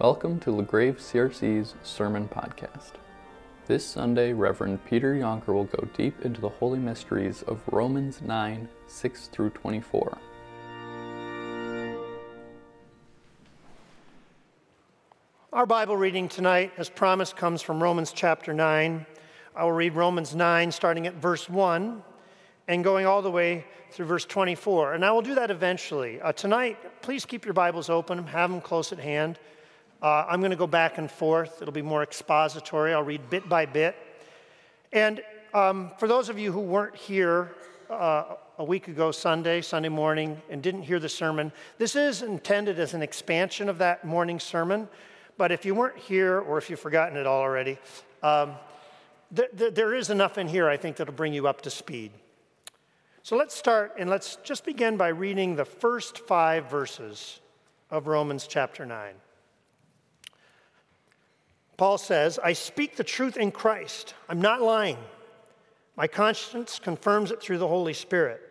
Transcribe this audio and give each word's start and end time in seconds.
Welcome 0.00 0.38
to 0.40 0.50
LaGrave 0.50 0.98
CRC's 0.98 1.74
Sermon 1.82 2.28
Podcast. 2.28 2.92
This 3.66 3.84
Sunday, 3.84 4.32
Reverend 4.32 4.84
Peter 4.84 5.12
Yonker 5.12 5.48
will 5.48 5.64
go 5.64 5.88
deep 5.96 6.24
into 6.24 6.40
the 6.40 6.48
holy 6.48 6.78
mysteries 6.78 7.42
of 7.42 7.60
Romans 7.72 8.22
9 8.22 8.68
6 8.86 9.26
through 9.26 9.50
24. 9.50 10.18
Our 15.52 15.66
Bible 15.66 15.96
reading 15.96 16.28
tonight, 16.28 16.74
as 16.76 16.88
promised, 16.88 17.34
comes 17.36 17.60
from 17.60 17.82
Romans 17.82 18.12
chapter 18.12 18.54
9. 18.54 19.04
I 19.56 19.64
will 19.64 19.72
read 19.72 19.94
Romans 19.94 20.32
9, 20.32 20.70
starting 20.70 21.08
at 21.08 21.14
verse 21.14 21.48
1 21.50 22.04
and 22.68 22.84
going 22.84 23.04
all 23.04 23.20
the 23.20 23.32
way 23.32 23.66
through 23.90 24.06
verse 24.06 24.26
24. 24.26 24.94
And 24.94 25.04
I 25.04 25.10
will 25.10 25.22
do 25.22 25.34
that 25.34 25.50
eventually. 25.50 26.20
Uh, 26.20 26.30
tonight, 26.30 27.02
please 27.02 27.26
keep 27.26 27.44
your 27.44 27.54
Bibles 27.54 27.90
open, 27.90 28.24
have 28.28 28.48
them 28.48 28.60
close 28.60 28.92
at 28.92 29.00
hand. 29.00 29.40
Uh, 30.00 30.24
I'm 30.28 30.40
going 30.40 30.52
to 30.52 30.56
go 30.56 30.66
back 30.66 30.98
and 30.98 31.10
forth. 31.10 31.60
It'll 31.60 31.72
be 31.72 31.82
more 31.82 32.02
expository. 32.02 32.94
I'll 32.94 33.02
read 33.02 33.28
bit 33.30 33.48
by 33.48 33.66
bit. 33.66 33.96
And 34.92 35.20
um, 35.52 35.90
for 35.98 36.06
those 36.06 36.28
of 36.28 36.38
you 36.38 36.52
who 36.52 36.60
weren't 36.60 36.94
here 36.94 37.54
uh, 37.90 38.36
a 38.58 38.64
week 38.64 38.86
ago, 38.86 39.10
Sunday, 39.10 39.60
Sunday 39.60 39.88
morning, 39.88 40.40
and 40.50 40.62
didn't 40.62 40.82
hear 40.82 41.00
the 41.00 41.08
sermon, 41.08 41.50
this 41.78 41.96
is 41.96 42.22
intended 42.22 42.78
as 42.78 42.94
an 42.94 43.02
expansion 43.02 43.68
of 43.68 43.78
that 43.78 44.04
morning 44.04 44.38
sermon. 44.38 44.88
But 45.36 45.50
if 45.50 45.64
you 45.64 45.74
weren't 45.74 45.98
here 45.98 46.38
or 46.38 46.58
if 46.58 46.70
you've 46.70 46.80
forgotten 46.80 47.16
it 47.16 47.26
all 47.26 47.40
already, 47.40 47.78
um, 48.22 48.54
th- 49.34 49.50
th- 49.56 49.74
there 49.74 49.94
is 49.94 50.10
enough 50.10 50.38
in 50.38 50.46
here, 50.46 50.68
I 50.68 50.76
think, 50.76 50.96
that'll 50.96 51.14
bring 51.14 51.32
you 51.32 51.48
up 51.48 51.62
to 51.62 51.70
speed. 51.70 52.12
So 53.24 53.36
let's 53.36 53.54
start 53.54 53.94
and 53.98 54.08
let's 54.08 54.36
just 54.44 54.64
begin 54.64 54.96
by 54.96 55.08
reading 55.08 55.56
the 55.56 55.64
first 55.64 56.18
five 56.18 56.70
verses 56.70 57.40
of 57.90 58.06
Romans 58.06 58.46
chapter 58.46 58.86
9. 58.86 59.14
Paul 61.78 61.96
says, 61.96 62.40
I 62.42 62.52
speak 62.52 62.96
the 62.96 63.04
truth 63.04 63.36
in 63.36 63.52
Christ. 63.52 64.14
I'm 64.28 64.42
not 64.42 64.60
lying. 64.60 64.98
My 65.96 66.08
conscience 66.08 66.78
confirms 66.78 67.30
it 67.30 67.40
through 67.40 67.58
the 67.58 67.68
Holy 67.68 67.94
Spirit. 67.94 68.42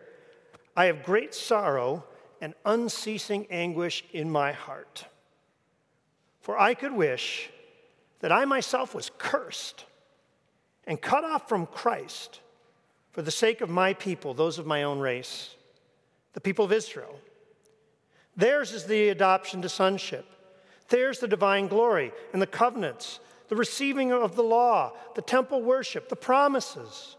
I 0.74 0.86
have 0.86 1.04
great 1.04 1.34
sorrow 1.34 2.04
and 2.40 2.54
unceasing 2.64 3.46
anguish 3.50 4.02
in 4.12 4.30
my 4.30 4.52
heart. 4.52 5.04
For 6.40 6.58
I 6.58 6.72
could 6.72 6.92
wish 6.92 7.50
that 8.20 8.32
I 8.32 8.46
myself 8.46 8.94
was 8.94 9.10
cursed 9.18 9.84
and 10.86 11.00
cut 11.00 11.22
off 11.22 11.50
from 11.50 11.66
Christ 11.66 12.40
for 13.12 13.20
the 13.20 13.30
sake 13.30 13.60
of 13.60 13.68
my 13.68 13.92
people, 13.92 14.32
those 14.32 14.58
of 14.58 14.66
my 14.66 14.84
own 14.84 15.00
race, 15.00 15.54
the 16.32 16.40
people 16.40 16.64
of 16.64 16.72
Israel. 16.72 17.18
Theirs 18.36 18.72
is 18.72 18.84
the 18.84 19.10
adoption 19.10 19.60
to 19.62 19.68
sonship 19.68 20.24
there's 20.88 21.18
the 21.18 21.28
divine 21.28 21.68
glory 21.68 22.12
and 22.32 22.40
the 22.40 22.46
covenants, 22.46 23.20
the 23.48 23.56
receiving 23.56 24.12
of 24.12 24.36
the 24.36 24.42
law, 24.42 24.92
the 25.14 25.22
temple 25.22 25.62
worship, 25.62 26.08
the 26.08 26.16
promises. 26.16 27.16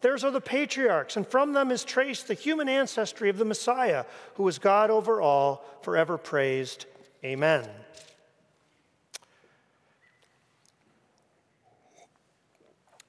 Theirs 0.00 0.24
are 0.24 0.30
the 0.30 0.40
patriarchs, 0.40 1.16
and 1.16 1.26
from 1.26 1.52
them 1.52 1.70
is 1.70 1.84
traced 1.84 2.26
the 2.26 2.34
human 2.34 2.68
ancestry 2.68 3.28
of 3.28 3.36
the 3.36 3.44
Messiah, 3.44 4.06
who 4.34 4.48
is 4.48 4.58
God 4.58 4.90
over 4.90 5.20
all, 5.20 5.62
forever 5.82 6.16
praised. 6.16 6.86
Amen. 7.22 7.68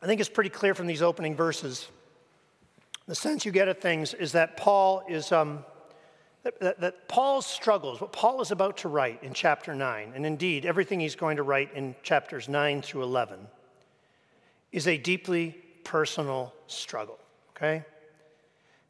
I 0.01 0.07
think 0.07 0.19
it's 0.19 0.29
pretty 0.29 0.49
clear 0.49 0.73
from 0.73 0.87
these 0.87 1.01
opening 1.01 1.35
verses. 1.35 1.87
The 3.07 3.15
sense 3.15 3.45
you 3.45 3.51
get 3.51 3.67
of 3.67 3.77
things 3.77 4.13
is 4.13 4.33
that 4.33 4.57
Paul 4.57 5.03
is 5.07 5.31
um, 5.31 5.63
that, 6.43 6.59
that, 6.59 6.79
that, 6.81 7.07
Paul's 7.07 7.45
struggles, 7.45 8.01
what 8.01 8.11
Paul 8.11 8.41
is 8.41 8.51
about 8.51 8.77
to 8.77 8.89
write 8.89 9.23
in 9.23 9.33
chapter 9.33 9.75
9, 9.75 10.13
and 10.15 10.25
indeed 10.25 10.65
everything 10.65 10.99
he's 10.99 11.15
going 11.15 11.37
to 11.37 11.43
write 11.43 11.73
in 11.75 11.95
chapters 12.03 12.49
9 12.49 12.81
through 12.81 13.03
11, 13.03 13.39
is 14.71 14.87
a 14.87 14.97
deeply 14.97 15.55
personal 15.83 16.53
struggle, 16.67 17.19
okay? 17.55 17.83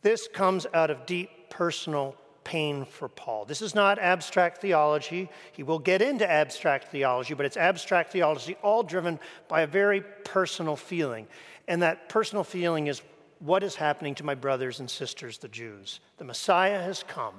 This 0.01 0.27
comes 0.27 0.65
out 0.73 0.89
of 0.89 1.05
deep 1.05 1.29
personal 1.49 2.15
pain 2.43 2.85
for 2.85 3.07
Paul. 3.07 3.45
This 3.45 3.61
is 3.61 3.75
not 3.75 3.99
abstract 3.99 4.61
theology. 4.61 5.29
He 5.51 5.63
will 5.63 5.79
get 5.79 6.01
into 6.01 6.29
abstract 6.29 6.87
theology, 6.87 7.33
but 7.33 7.45
it's 7.45 7.57
abstract 7.57 8.11
theology 8.11 8.55
all 8.63 8.83
driven 8.83 9.19
by 9.47 9.61
a 9.61 9.67
very 9.67 10.01
personal 10.23 10.75
feeling. 10.75 11.27
And 11.67 11.81
that 11.81 12.09
personal 12.09 12.43
feeling 12.43 12.87
is 12.87 13.01
what 13.41 13.63
is 13.63 13.75
happening 13.75 14.15
to 14.15 14.23
my 14.23 14.35
brothers 14.35 14.79
and 14.79 14.89
sisters, 14.89 15.39
the 15.39 15.47
Jews. 15.47 15.99
The 16.17 16.23
Messiah 16.23 16.81
has 16.81 17.03
come, 17.03 17.33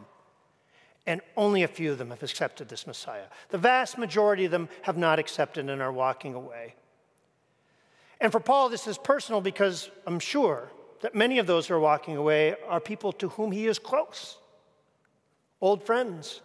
and 1.06 1.20
only 1.36 1.62
a 1.62 1.68
few 1.68 1.92
of 1.92 1.98
them 1.98 2.10
have 2.10 2.22
accepted 2.22 2.68
this 2.68 2.86
Messiah. 2.86 3.26
The 3.50 3.58
vast 3.58 3.98
majority 3.98 4.44
of 4.44 4.50
them 4.50 4.68
have 4.82 4.96
not 4.96 5.18
accepted 5.18 5.70
and 5.70 5.80
are 5.80 5.92
walking 5.92 6.34
away. 6.34 6.74
And 8.20 8.32
for 8.32 8.40
Paul, 8.40 8.68
this 8.68 8.86
is 8.86 8.98
personal 8.98 9.40
because 9.40 9.90
I'm 10.06 10.18
sure 10.18 10.70
that 11.02 11.14
many 11.14 11.38
of 11.38 11.46
those 11.46 11.66
who 11.66 11.74
are 11.74 11.80
walking 11.80 12.16
away 12.16 12.56
are 12.69 12.80
people 12.80 13.12
to 13.14 13.28
whom 13.30 13.52
he 13.52 13.66
is 13.66 13.78
close 13.78 14.38
old 15.60 15.86
friends, 15.86 16.40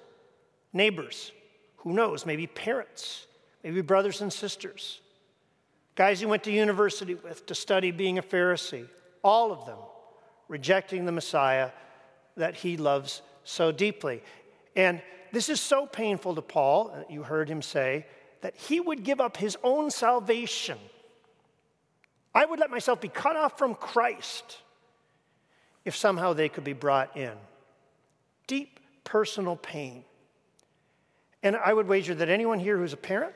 neighbors, 0.74 1.31
who 1.78 1.91
knows, 1.91 2.24
maybe 2.24 2.45
parents, 2.45 3.25
maybe 3.63 3.81
brothers 3.81 4.22
and 4.22 4.31
sisters, 4.31 5.01
guys 5.95 6.19
he 6.19 6.28
went 6.28 6.44
to 6.44 6.51
university 6.51 7.16
with 7.16 7.44
to 7.47 7.56
study 7.56 7.89
being 7.89 8.19
a 8.19 8.22
Pharisee 8.22 8.88
all 9.24 9.52
of 9.52 9.66
them 9.66 9.78
rejecting 10.48 11.06
the 11.06 11.12
Messiah 11.12 11.72
that 12.36 12.56
he 12.56 12.78
loves 12.78 13.22
so 13.44 13.72
deeply. 13.72 14.22
And 14.76 15.02
this 15.32 15.50
is 15.50 15.60
so 15.60 15.86
painful 15.86 16.36
to 16.36 16.42
Paul, 16.42 16.92
uh, 16.94 17.04
you 17.10 17.24
heard 17.24 17.50
him 17.50 17.62
say, 17.62 18.06
that 18.42 18.56
he 18.56 18.80
would 18.80 19.04
give 19.04 19.20
up 19.20 19.38
his 19.38 19.58
own 19.64 19.90
salvation. 19.90 20.78
I 22.34 22.46
would 22.46 22.60
let 22.60 22.70
myself 22.70 23.02
be 23.02 23.08
cut 23.08 23.36
off 23.36 23.58
from 23.58 23.74
Christ 23.74 24.58
if 25.86 25.96
somehow 25.96 26.34
they 26.34 26.50
could 26.50 26.64
be 26.64 26.74
brought 26.74 27.18
in. 27.18 27.34
Deep 28.46 28.80
personal 29.04 29.56
pain. 29.56 30.04
And 31.42 31.56
I 31.56 31.74
would 31.74 31.88
wager 31.88 32.14
that 32.16 32.30
anyone 32.30 32.60
here 32.60 32.78
who's 32.78 32.94
a 32.94 32.98
parent, 32.98 33.34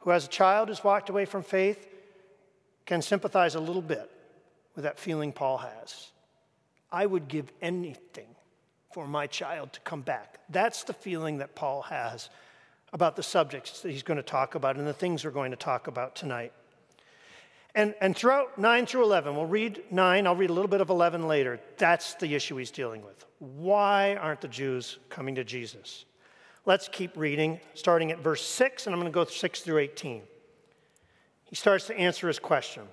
who 0.00 0.10
has 0.10 0.26
a 0.26 0.28
child 0.28 0.68
who's 0.68 0.84
walked 0.84 1.08
away 1.08 1.24
from 1.24 1.42
faith, 1.42 1.88
can 2.86 3.02
sympathize 3.02 3.54
a 3.54 3.60
little 3.60 3.82
bit 3.82 4.10
with 4.78 4.84
that 4.84 4.96
feeling 4.96 5.32
Paul 5.32 5.58
has. 5.58 6.12
I 6.92 7.04
would 7.04 7.26
give 7.26 7.50
anything 7.60 8.28
for 8.92 9.08
my 9.08 9.26
child 9.26 9.72
to 9.72 9.80
come 9.80 10.02
back. 10.02 10.38
That's 10.50 10.84
the 10.84 10.92
feeling 10.92 11.38
that 11.38 11.56
Paul 11.56 11.82
has 11.82 12.30
about 12.92 13.16
the 13.16 13.24
subjects 13.24 13.80
that 13.80 13.90
he's 13.90 14.04
going 14.04 14.18
to 14.18 14.22
talk 14.22 14.54
about 14.54 14.76
and 14.76 14.86
the 14.86 14.92
things 14.92 15.24
we're 15.24 15.32
going 15.32 15.50
to 15.50 15.56
talk 15.56 15.88
about 15.88 16.14
tonight. 16.14 16.52
And, 17.74 17.92
and 18.00 18.14
throughout 18.14 18.56
9 18.56 18.86
through 18.86 19.02
11, 19.02 19.34
we'll 19.34 19.46
read 19.46 19.82
9, 19.90 20.26
I'll 20.28 20.36
read 20.36 20.50
a 20.50 20.52
little 20.52 20.68
bit 20.68 20.80
of 20.80 20.90
11 20.90 21.26
later. 21.26 21.58
That's 21.76 22.14
the 22.14 22.36
issue 22.36 22.54
he's 22.54 22.70
dealing 22.70 23.02
with. 23.04 23.26
Why 23.40 24.14
aren't 24.14 24.42
the 24.42 24.46
Jews 24.46 25.00
coming 25.08 25.34
to 25.34 25.42
Jesus? 25.42 26.04
Let's 26.66 26.86
keep 26.86 27.16
reading, 27.16 27.58
starting 27.74 28.12
at 28.12 28.20
verse 28.20 28.46
6, 28.46 28.86
and 28.86 28.94
I'm 28.94 29.00
going 29.00 29.10
to 29.10 29.14
go 29.14 29.24
6 29.24 29.60
through 29.60 29.78
18. 29.78 30.22
He 31.46 31.56
starts 31.56 31.88
to 31.88 31.98
answer 31.98 32.28
his 32.28 32.38
question. 32.38 32.84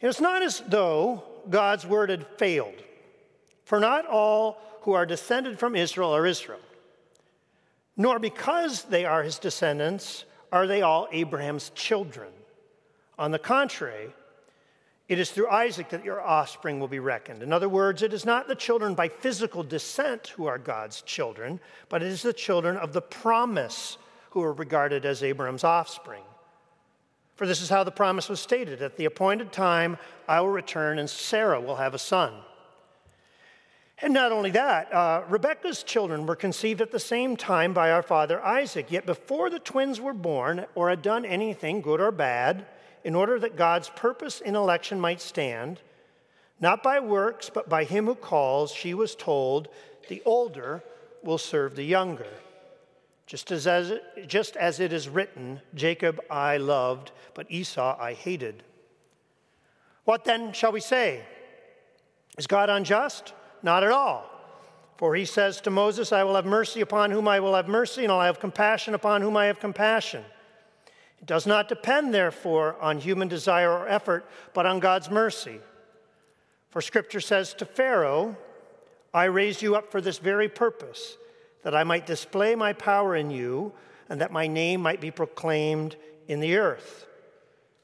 It's 0.00 0.20
not 0.20 0.42
as 0.42 0.60
though 0.60 1.24
God's 1.48 1.86
word 1.86 2.10
had 2.10 2.26
failed, 2.38 2.74
for 3.64 3.80
not 3.80 4.06
all 4.06 4.58
who 4.82 4.92
are 4.92 5.06
descended 5.06 5.58
from 5.58 5.74
Israel 5.74 6.14
are 6.14 6.26
Israel, 6.26 6.60
nor 7.96 8.18
because 8.18 8.84
they 8.84 9.04
are 9.04 9.22
his 9.22 9.38
descendants 9.38 10.24
are 10.52 10.66
they 10.66 10.82
all 10.82 11.08
Abraham's 11.10 11.70
children. 11.70 12.28
On 13.18 13.32
the 13.32 13.38
contrary, 13.38 14.14
it 15.08 15.18
is 15.18 15.30
through 15.30 15.48
Isaac 15.48 15.88
that 15.88 16.04
your 16.04 16.20
offspring 16.20 16.78
will 16.78 16.88
be 16.88 17.00
reckoned. 17.00 17.42
In 17.42 17.52
other 17.52 17.68
words, 17.68 18.02
it 18.02 18.12
is 18.12 18.24
not 18.24 18.46
the 18.46 18.54
children 18.54 18.94
by 18.94 19.08
physical 19.08 19.62
descent 19.62 20.28
who 20.28 20.46
are 20.46 20.58
God's 20.58 21.02
children, 21.02 21.60
but 21.88 22.02
it 22.02 22.08
is 22.08 22.22
the 22.22 22.32
children 22.32 22.76
of 22.76 22.92
the 22.92 23.00
promise 23.00 23.98
who 24.30 24.42
are 24.42 24.52
regarded 24.52 25.06
as 25.06 25.22
Abraham's 25.22 25.64
offspring. 25.64 26.22
For 27.38 27.46
this 27.46 27.62
is 27.62 27.68
how 27.68 27.84
the 27.84 27.92
promise 27.92 28.28
was 28.28 28.40
stated 28.40 28.82
At 28.82 28.96
the 28.96 29.04
appointed 29.04 29.52
time, 29.52 29.96
I 30.26 30.40
will 30.40 30.48
return, 30.48 30.98
and 30.98 31.08
Sarah 31.08 31.60
will 31.60 31.76
have 31.76 31.94
a 31.94 31.98
son. 31.98 32.34
And 34.02 34.12
not 34.12 34.32
only 34.32 34.50
that, 34.50 34.92
uh, 34.92 35.22
children 35.84 36.26
were 36.26 36.34
conceived 36.34 36.80
at 36.80 36.90
the 36.90 36.98
same 36.98 37.36
time 37.36 37.72
by 37.72 37.92
our 37.92 38.02
father 38.02 38.44
Isaac. 38.44 38.90
Yet 38.90 39.06
before 39.06 39.50
the 39.50 39.60
twins 39.60 40.00
were 40.00 40.12
born 40.12 40.66
or 40.74 40.90
had 40.90 41.00
done 41.00 41.24
anything, 41.24 41.80
good 41.80 42.00
or 42.00 42.10
bad, 42.10 42.66
in 43.04 43.14
order 43.14 43.38
that 43.38 43.54
God's 43.54 43.90
purpose 43.90 44.40
in 44.40 44.56
election 44.56 44.98
might 44.98 45.20
stand, 45.20 45.80
not 46.58 46.82
by 46.82 46.98
works, 46.98 47.50
but 47.52 47.68
by 47.68 47.84
him 47.84 48.06
who 48.06 48.16
calls, 48.16 48.72
she 48.72 48.94
was 48.94 49.14
told, 49.14 49.68
the 50.08 50.22
older 50.24 50.82
will 51.22 51.38
serve 51.38 51.76
the 51.76 51.84
younger. 51.84 52.26
Just 53.28 53.52
as, 53.52 53.66
as, 53.66 53.92
just 54.26 54.56
as 54.56 54.80
it 54.80 54.90
is 54.90 55.06
written, 55.06 55.60
Jacob 55.74 56.18
I 56.30 56.56
loved, 56.56 57.12
but 57.34 57.46
Esau 57.50 57.94
I 58.00 58.14
hated. 58.14 58.62
What 60.04 60.24
then 60.24 60.54
shall 60.54 60.72
we 60.72 60.80
say? 60.80 61.22
Is 62.38 62.46
God 62.46 62.70
unjust? 62.70 63.34
Not 63.62 63.84
at 63.84 63.92
all. 63.92 64.24
For 64.96 65.14
he 65.14 65.26
says 65.26 65.60
to 65.60 65.70
Moses, 65.70 66.10
I 66.10 66.24
will 66.24 66.36
have 66.36 66.46
mercy 66.46 66.80
upon 66.80 67.10
whom 67.10 67.28
I 67.28 67.38
will 67.40 67.54
have 67.54 67.68
mercy, 67.68 68.02
and 68.02 68.10
I'll 68.10 68.22
have 68.22 68.40
compassion 68.40 68.94
upon 68.94 69.20
whom 69.20 69.36
I 69.36 69.44
have 69.44 69.60
compassion. 69.60 70.24
It 71.20 71.26
does 71.26 71.46
not 71.46 71.68
depend, 71.68 72.14
therefore, 72.14 72.76
on 72.80 72.98
human 72.98 73.28
desire 73.28 73.70
or 73.70 73.86
effort, 73.86 74.26
but 74.54 74.64
on 74.64 74.80
God's 74.80 75.10
mercy. 75.10 75.60
For 76.70 76.80
scripture 76.80 77.20
says 77.20 77.52
to 77.54 77.66
Pharaoh, 77.66 78.38
I 79.12 79.24
raised 79.24 79.60
you 79.60 79.76
up 79.76 79.92
for 79.92 80.00
this 80.00 80.16
very 80.16 80.48
purpose, 80.48 81.18
that 81.62 81.74
I 81.74 81.84
might 81.84 82.06
display 82.06 82.54
my 82.54 82.72
power 82.72 83.16
in 83.16 83.30
you, 83.30 83.72
and 84.08 84.20
that 84.20 84.32
my 84.32 84.46
name 84.46 84.80
might 84.80 85.00
be 85.00 85.10
proclaimed 85.10 85.96
in 86.26 86.40
the 86.40 86.56
earth. 86.56 87.06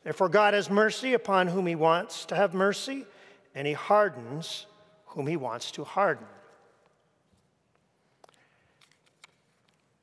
Therefore, 0.04 0.28
God 0.28 0.54
has 0.54 0.70
mercy 0.70 1.14
upon 1.14 1.48
whom 1.48 1.66
he 1.66 1.74
wants 1.74 2.26
to 2.26 2.36
have 2.36 2.54
mercy, 2.54 3.06
and 3.54 3.66
he 3.66 3.72
hardens 3.72 4.66
whom 5.06 5.26
he 5.26 5.36
wants 5.36 5.70
to 5.72 5.84
harden. 5.84 6.26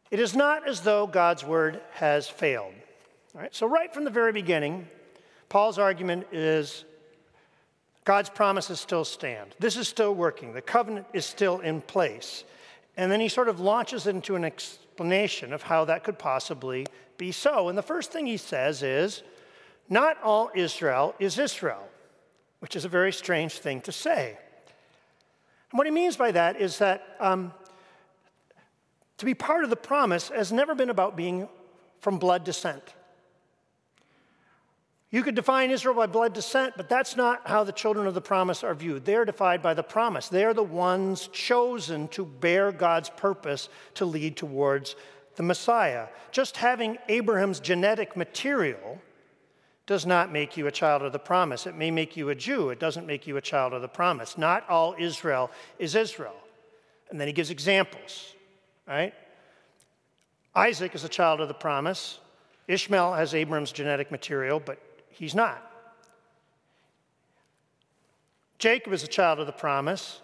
It 0.09 0.19
is 0.19 0.35
not 0.35 0.67
as 0.67 0.81
though 0.81 1.07
God's 1.07 1.44
word 1.44 1.81
has 1.94 2.27
failed. 2.27 2.74
All 3.33 3.41
right, 3.41 3.56
so, 3.56 3.65
right 3.65 3.94
from 3.94 4.03
the 4.03 4.09
very 4.09 4.33
beginning, 4.33 4.88
Paul's 5.47 5.79
argument 5.79 6.27
is 6.33 6.83
God's 8.03 8.29
promises 8.29 8.79
still 8.79 9.06
stand. 9.06 9.56
This 9.59 9.77
is 9.77 9.88
still 9.88 10.13
working. 10.13 10.53
The 10.53 10.62
covenant 10.62 11.07
is 11.13 11.25
still 11.25 11.59
in 11.59 11.81
place. 11.81 12.44
And 12.97 13.11
then 13.11 13.19
he 13.19 13.29
sort 13.29 13.47
of 13.47 13.59
launches 13.59 14.07
into 14.07 14.35
an 14.35 14.43
explanation 14.43 15.53
of 15.53 15.63
how 15.63 15.85
that 15.85 16.03
could 16.03 16.19
possibly 16.19 16.85
be 17.17 17.31
so. 17.31 17.69
And 17.69 17.77
the 17.77 17.83
first 17.83 18.11
thing 18.11 18.25
he 18.25 18.38
says 18.38 18.83
is, 18.83 19.23
Not 19.89 20.21
all 20.23 20.51
Israel 20.53 21.15
is 21.19 21.39
Israel, 21.39 21.88
which 22.59 22.75
is 22.75 22.85
a 22.85 22.89
very 22.89 23.13
strange 23.13 23.59
thing 23.59 23.81
to 23.81 23.91
say. 23.91 24.38
And 25.71 25.77
what 25.77 25.88
he 25.88 25.91
means 25.91 26.17
by 26.17 26.31
that 26.31 26.59
is 26.59 26.79
that 26.79 27.15
um, 27.19 27.53
to 29.17 29.25
be 29.25 29.33
part 29.33 29.63
of 29.63 29.69
the 29.69 29.75
promise 29.75 30.29
has 30.29 30.51
never 30.51 30.75
been 30.75 30.89
about 30.89 31.15
being 31.15 31.47
from 31.99 32.17
blood 32.17 32.43
descent. 32.43 32.83
You 35.12 35.24
could 35.24 35.36
define 35.36 35.72
Israel 35.72 35.94
by 35.94 36.06
blood 36.08 36.34
descent, 36.34 36.75
but 36.78 36.88
that's 36.88 37.18
not 37.18 37.42
how 37.46 37.66
the 37.66 37.74
children 37.74 38.08
of 38.08 38.13
the 38.13 38.22
promise 38.22 38.63
are 38.63 38.74
viewed. 38.74 39.04
They're 39.04 39.25
defined 39.25 39.62
by 39.62 39.74
the 39.74 39.84
promise. 39.84 40.30
They're 40.30 40.54
the 40.54 40.63
ones 40.63 41.28
chosen 41.34 42.08
to 42.10 42.25
bear 42.25 42.72
God's 42.72 43.10
purpose 43.10 43.68
to 43.96 44.06
lead 44.06 44.38
towards 44.38 44.96
the 45.36 45.44
Messiah. 45.44 46.08
Just 46.31 46.56
having 46.56 46.98
Abraham's 47.10 47.60
genetic 47.60 48.16
material 48.16 49.02
does 49.86 50.06
not 50.06 50.31
make 50.31 50.56
you 50.56 50.68
a 50.68 50.72
child 50.72 51.02
of 51.02 51.12
the 51.12 51.19
promise. 51.19 51.68
It 51.68 51.75
may 51.75 51.92
make 51.92 52.16
you 52.16 52.30
a 52.30 52.36
Jew, 52.36 52.69
it 52.69 52.80
doesn't 52.80 53.06
make 53.06 53.28
you 53.28 53.36
a 53.36 53.42
child 53.42 53.74
of 53.74 53.81
the 53.81 53.90
promise. 53.90 54.38
Not 54.38 54.69
all 54.69 54.96
Israel 54.98 55.52
is 55.78 55.94
Israel. 55.96 56.36
And 57.10 57.19
then 57.19 57.28
he 57.28 57.34
gives 57.34 57.50
examples, 57.50 58.34
right? 58.88 59.13
Isaac 60.56 60.96
is 60.96 61.04
a 61.04 61.10
child 61.10 61.42
of 61.42 61.50
the 61.50 61.54
promise. 61.54 62.19
Ishmael 62.69 63.13
has 63.13 63.34
Abraham's 63.34 63.74
genetic 63.74 64.12
material, 64.12 64.62
but 64.62 64.80
he's 65.12 65.36
not. 65.36 65.68
Jacob 68.58 68.94
is 68.94 69.04
a 69.04 69.08
child 69.08 69.40
of 69.40 69.48
the 69.48 69.52
promise. 69.52 70.22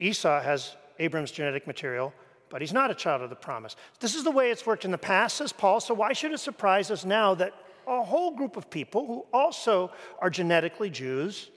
Esau 0.00 0.40
has 0.40 0.76
Abram's 0.98 1.30
genetic 1.30 1.66
material, 1.66 2.12
but 2.48 2.60
he's 2.60 2.72
not 2.72 2.90
a 2.90 2.94
child 2.94 3.22
of 3.22 3.30
the 3.30 3.36
promise. 3.36 3.76
This 4.00 4.14
is 4.14 4.24
the 4.24 4.30
way 4.30 4.50
it's 4.50 4.64
worked 4.64 4.84
in 4.84 4.90
the 4.90 4.98
past, 4.98 5.36
says 5.36 5.52
Paul, 5.52 5.80
so 5.80 5.92
why 5.92 6.12
should 6.12 6.32
it 6.32 6.38
surprise 6.38 6.90
us 6.90 7.04
now 7.04 7.34
that 7.34 7.52
a 7.86 8.02
whole 8.02 8.30
group 8.32 8.56
of 8.56 8.70
people 8.70 9.06
who 9.06 9.26
also 9.32 9.92
are 10.20 10.30
genetically 10.30 10.90
Jews 10.90 11.50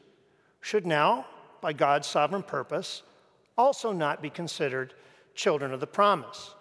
should 0.61 0.85
now, 0.85 1.25
by 1.61 1.73
God's 1.73 2.07
sovereign 2.07 2.43
purpose, 2.43 3.03
also 3.57 3.91
not 3.91 4.21
be 4.21 4.29
considered 4.29 4.93
children 5.35 5.73
of 5.73 5.79
the 5.79 5.87
promise? 5.87 6.53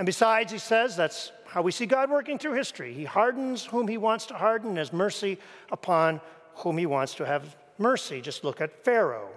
And 0.00 0.06
besides, 0.06 0.50
he 0.50 0.56
says, 0.56 0.96
that's 0.96 1.30
how 1.44 1.60
we 1.60 1.72
see 1.72 1.84
God 1.84 2.08
working 2.08 2.38
through 2.38 2.54
history. 2.54 2.94
He 2.94 3.04
hardens 3.04 3.66
whom 3.66 3.86
he 3.86 3.98
wants 3.98 4.24
to 4.26 4.34
harden, 4.34 4.76
has 4.76 4.94
mercy 4.94 5.36
upon 5.70 6.22
whom 6.54 6.78
he 6.78 6.86
wants 6.86 7.14
to 7.16 7.26
have 7.26 7.54
mercy. 7.76 8.22
Just 8.22 8.42
look 8.42 8.62
at 8.62 8.82
Pharaoh. 8.82 9.28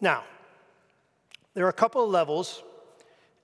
Now, 0.00 0.22
there 1.54 1.66
are 1.66 1.70
a 1.70 1.72
couple 1.72 2.04
of 2.04 2.10
levels 2.10 2.62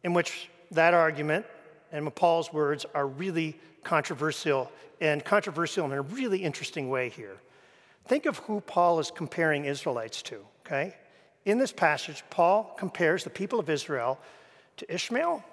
in 0.04 0.14
which 0.14 0.48
that 0.70 0.94
argument 0.94 1.46
and 1.90 2.14
Paul's 2.14 2.52
words 2.52 2.86
are 2.94 3.08
really 3.08 3.58
controversial 3.82 4.70
and 5.00 5.24
controversial 5.24 5.84
in 5.84 5.90
a 5.90 6.02
really 6.02 6.44
interesting 6.44 6.88
way 6.88 7.08
here. 7.08 7.38
Think 8.06 8.24
of 8.24 8.38
who 8.38 8.60
Paul 8.60 9.00
is 9.00 9.10
comparing 9.10 9.64
Israelites 9.64 10.22
to, 10.22 10.36
okay? 10.64 10.94
In 11.44 11.58
this 11.58 11.72
passage, 11.72 12.22
Paul 12.30 12.72
compares 12.78 13.24
the 13.24 13.30
people 13.30 13.58
of 13.58 13.68
Israel 13.68 14.20
to 14.80 14.94
Ishmael, 14.94 15.44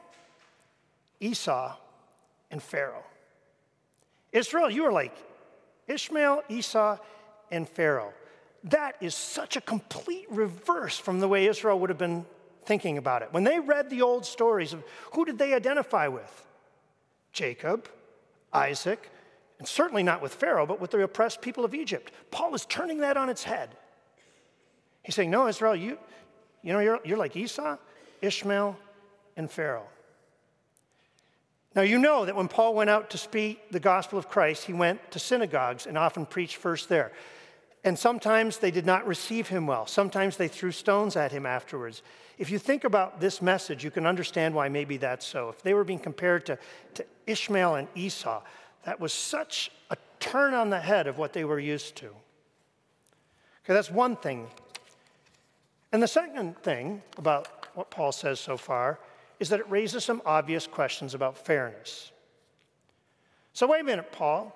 Esau, 1.20 1.76
and 2.50 2.64
Pharaoh. 2.64 3.04
Israel, 4.32 4.70
you 4.70 4.86
are 4.86 4.92
like 4.92 5.14
Ishmael, 5.88 6.44
Esau, 6.48 6.98
and 7.52 7.68
Pharaoh. 7.68 8.14
That 8.64 8.96
is 9.02 9.16
such 9.16 9.58
a 9.58 9.62
complete 9.62 10.28
reverse 10.30 10.98
from 10.98 11.20
the 11.20 11.28
way 11.28 11.46
Israel 11.46 11.80
would 11.80 11.90
have 11.90 11.98
been 11.98 12.26
thinking 12.66 12.98
about 12.98 13.22
it. 13.22 13.30
When 13.32 13.44
they 13.44 13.60
read 13.60 13.90
the 13.90 14.02
old 14.02 14.26
stories 14.26 14.72
of 14.72 14.84
who 15.14 15.26
did 15.26 15.38
they 15.38 15.54
identify 15.54 16.08
with? 16.08 16.46
Jacob, 17.34 17.90
Isaac, 18.54 19.10
and 19.60 19.68
certainly 19.68 20.04
not 20.04 20.22
with 20.22 20.34
Pharaoh, 20.34 20.66
but 20.66 20.80
with 20.80 20.92
the 20.92 21.04
oppressed 21.04 21.42
people 21.42 21.66
of 21.66 21.74
Egypt. 21.74 22.14
Paul 22.32 22.56
is 22.56 22.66
turning 22.66 23.00
that 23.00 23.18
on 23.18 23.30
its 23.30 23.44
head. 23.44 23.76
He's 25.04 25.16
saying, 25.16 25.32
No, 25.32 25.48
Israel, 25.48 25.76
you, 25.76 25.98
you 26.64 26.72
know, 26.72 26.80
you're, 26.80 27.00
you're 27.04 27.18
like 27.18 27.36
Esau, 27.36 27.78
Ishmael, 28.22 28.78
and 29.38 29.50
Pharaoh. 29.50 29.88
Now, 31.76 31.84
you 31.84 32.00
know 32.00 32.26
that 32.26 32.36
when 32.36 32.48
Paul 32.48 32.74
went 32.74 32.90
out 32.90 33.12
to 33.12 33.20
speak 33.20 33.72
the 33.72 33.80
gospel 33.80 34.18
of 34.18 34.28
Christ, 34.28 34.66
he 34.66 34.74
went 34.74 35.12
to 35.12 35.20
synagogues 35.20 35.86
and 35.86 35.96
often 35.96 36.26
preached 36.26 36.56
first 36.56 36.90
there. 36.90 37.12
And 37.84 37.98
sometimes 37.98 38.58
they 38.58 38.72
did 38.72 38.86
not 38.86 39.06
receive 39.06 39.48
him 39.48 39.68
well. 39.68 39.86
Sometimes 39.86 40.38
they 40.38 40.48
threw 40.48 40.72
stones 40.72 41.16
at 41.16 41.32
him 41.32 41.46
afterwards. 41.46 42.02
If 42.40 42.50
you 42.50 42.58
think 42.58 42.84
about 42.84 43.20
this 43.20 43.42
message, 43.42 43.84
you 43.84 43.92
can 43.92 44.08
understand 44.08 44.56
why 44.56 44.70
maybe 44.70 44.98
that's 44.98 45.26
so. 45.26 45.50
If 45.50 45.62
they 45.62 45.76
were 45.76 45.84
being 45.84 46.00
compared 46.00 46.48
to, 46.48 46.58
to 46.96 47.06
Ishmael 47.28 47.76
and 47.76 47.88
Esau, 47.94 48.42
that 48.84 49.00
was 49.00 49.14
such 49.14 49.72
a 49.92 49.98
turn 50.20 50.56
on 50.56 50.72
the 50.72 50.80
head 50.80 51.06
of 51.06 51.18
what 51.20 51.34
they 51.34 51.46
were 51.46 51.60
used 51.60 51.96
to. 51.98 52.08
Okay, 52.08 53.74
that's 53.74 53.92
one 53.92 54.16
thing. 54.16 54.48
And 55.92 56.02
the 56.02 56.08
second 56.08 56.58
thing 56.64 57.04
about 57.18 57.68
what 57.76 57.92
Paul 57.92 58.12
says 58.12 58.40
so 58.40 58.58
far 58.58 59.00
is 59.40 59.50
that 59.50 59.60
it 59.60 59.70
raises 59.70 60.04
some 60.04 60.22
obvious 60.26 60.68
questions 60.68 61.14
about 61.14 61.38
fairness. 61.38 62.12
So, 63.54 63.68
wait 63.68 63.82
a 63.82 63.84
minute, 63.84 64.12
Paul. 64.12 64.54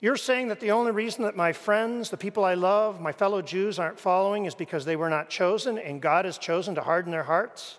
You're 0.00 0.16
saying 0.16 0.48
that 0.48 0.60
the 0.60 0.70
only 0.70 0.92
reason 0.92 1.24
that 1.24 1.36
my 1.36 1.52
friends, 1.52 2.08
the 2.08 2.16
people 2.16 2.44
I 2.44 2.54
love, 2.54 3.00
my 3.00 3.12
fellow 3.12 3.42
Jews 3.42 3.78
aren't 3.78 4.00
following 4.00 4.46
is 4.46 4.54
because 4.54 4.86
they 4.86 4.96
were 4.96 5.10
not 5.10 5.28
chosen 5.28 5.78
and 5.78 6.00
God 6.00 6.24
has 6.24 6.38
chosen 6.38 6.74
to 6.76 6.80
harden 6.80 7.12
their 7.12 7.22
hearts? 7.22 7.78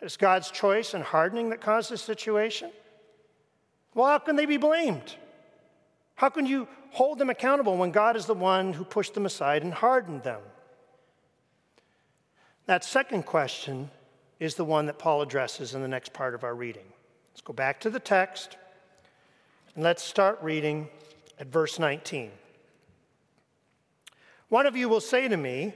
It's 0.00 0.18
God's 0.18 0.50
choice 0.50 0.92
and 0.92 1.02
hardening 1.02 1.48
that 1.48 1.62
caused 1.62 1.90
this 1.90 2.02
situation? 2.02 2.70
Well, 3.94 4.06
how 4.06 4.18
can 4.18 4.36
they 4.36 4.44
be 4.44 4.58
blamed? 4.58 5.14
How 6.16 6.28
can 6.28 6.44
you 6.44 6.68
hold 6.90 7.18
them 7.18 7.30
accountable 7.30 7.76
when 7.78 7.90
God 7.90 8.16
is 8.16 8.26
the 8.26 8.34
one 8.34 8.74
who 8.74 8.84
pushed 8.84 9.14
them 9.14 9.24
aside 9.24 9.62
and 9.62 9.72
hardened 9.72 10.24
them? 10.24 10.40
That 12.66 12.84
second 12.84 13.24
question 13.24 13.90
is 14.40 14.54
the 14.54 14.64
one 14.64 14.86
that 14.86 14.98
Paul 14.98 15.22
addresses 15.22 15.74
in 15.74 15.82
the 15.82 15.88
next 15.88 16.12
part 16.12 16.34
of 16.34 16.44
our 16.44 16.54
reading. 16.54 16.84
Let's 17.32 17.40
go 17.40 17.52
back 17.52 17.80
to 17.80 17.90
the 17.90 18.00
text 18.00 18.56
and 19.74 19.82
let's 19.82 20.02
start 20.02 20.38
reading 20.42 20.88
at 21.38 21.48
verse 21.48 21.78
19. 21.78 22.30
One 24.48 24.66
of 24.66 24.76
you 24.76 24.88
will 24.88 25.00
say 25.00 25.26
to 25.28 25.36
me, 25.36 25.74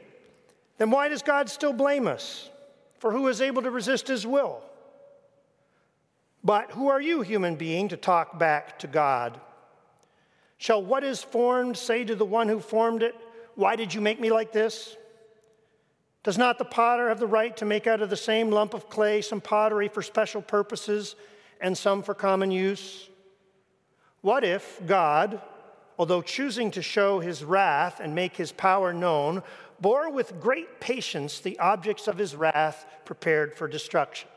Then 0.76 0.90
why 0.90 1.08
does 1.08 1.22
God 1.22 1.48
still 1.48 1.72
blame 1.72 2.06
us? 2.06 2.50
For 2.98 3.12
who 3.12 3.28
is 3.28 3.40
able 3.40 3.62
to 3.62 3.70
resist 3.70 4.08
his 4.08 4.26
will? 4.26 4.60
But 6.44 6.72
who 6.72 6.88
are 6.88 7.00
you, 7.00 7.22
human 7.22 7.56
being, 7.56 7.88
to 7.88 7.96
talk 7.96 8.38
back 8.38 8.78
to 8.80 8.86
God? 8.86 9.40
Shall 10.58 10.82
what 10.82 11.04
is 11.04 11.22
formed 11.22 11.76
say 11.76 12.04
to 12.04 12.14
the 12.14 12.24
one 12.24 12.48
who 12.48 12.60
formed 12.60 13.02
it, 13.02 13.14
Why 13.54 13.76
did 13.76 13.94
you 13.94 14.00
make 14.00 14.20
me 14.20 14.30
like 14.30 14.52
this? 14.52 14.96
Does 16.28 16.36
not 16.36 16.58
the 16.58 16.64
potter 16.66 17.08
have 17.08 17.20
the 17.20 17.26
right 17.26 17.56
to 17.56 17.64
make 17.64 17.86
out 17.86 18.02
of 18.02 18.10
the 18.10 18.14
same 18.14 18.50
lump 18.50 18.74
of 18.74 18.90
clay 18.90 19.22
some 19.22 19.40
pottery 19.40 19.88
for 19.88 20.02
special 20.02 20.42
purposes 20.42 21.16
and 21.58 21.74
some 21.74 22.02
for 22.02 22.12
common 22.12 22.50
use? 22.50 23.08
What 24.20 24.44
if 24.44 24.78
God, 24.86 25.40
although 25.98 26.20
choosing 26.20 26.70
to 26.72 26.82
show 26.82 27.18
his 27.18 27.42
wrath 27.42 27.98
and 27.98 28.14
make 28.14 28.36
his 28.36 28.52
power 28.52 28.92
known, 28.92 29.42
bore 29.80 30.10
with 30.10 30.38
great 30.38 30.80
patience 30.80 31.40
the 31.40 31.58
objects 31.58 32.06
of 32.06 32.18
his 32.18 32.36
wrath 32.36 32.84
prepared 33.06 33.56
for 33.56 33.66
destruction? 33.66 34.28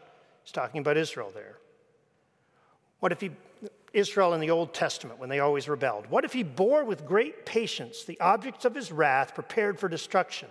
He's 0.43 0.53
talking 0.53 0.79
about 0.79 0.95
Israel 0.95 1.31
there. 1.33 1.57
What 3.01 3.11
if 3.11 3.19
he, 3.19 3.31
Israel 3.91 4.33
in 4.33 4.39
the 4.39 4.51
Old 4.51 4.73
Testament, 4.73 5.19
when 5.19 5.27
they 5.27 5.41
always 5.41 5.67
rebelled, 5.67 6.07
what 6.09 6.23
if 6.23 6.31
he 6.31 6.43
bore 6.43 6.85
with 6.85 7.05
great 7.05 7.45
patience 7.45 8.05
the 8.05 8.17
objects 8.21 8.63
of 8.63 8.75
his 8.75 8.93
wrath 8.93 9.35
prepared 9.35 9.77
for 9.77 9.89
destruction? 9.89 10.47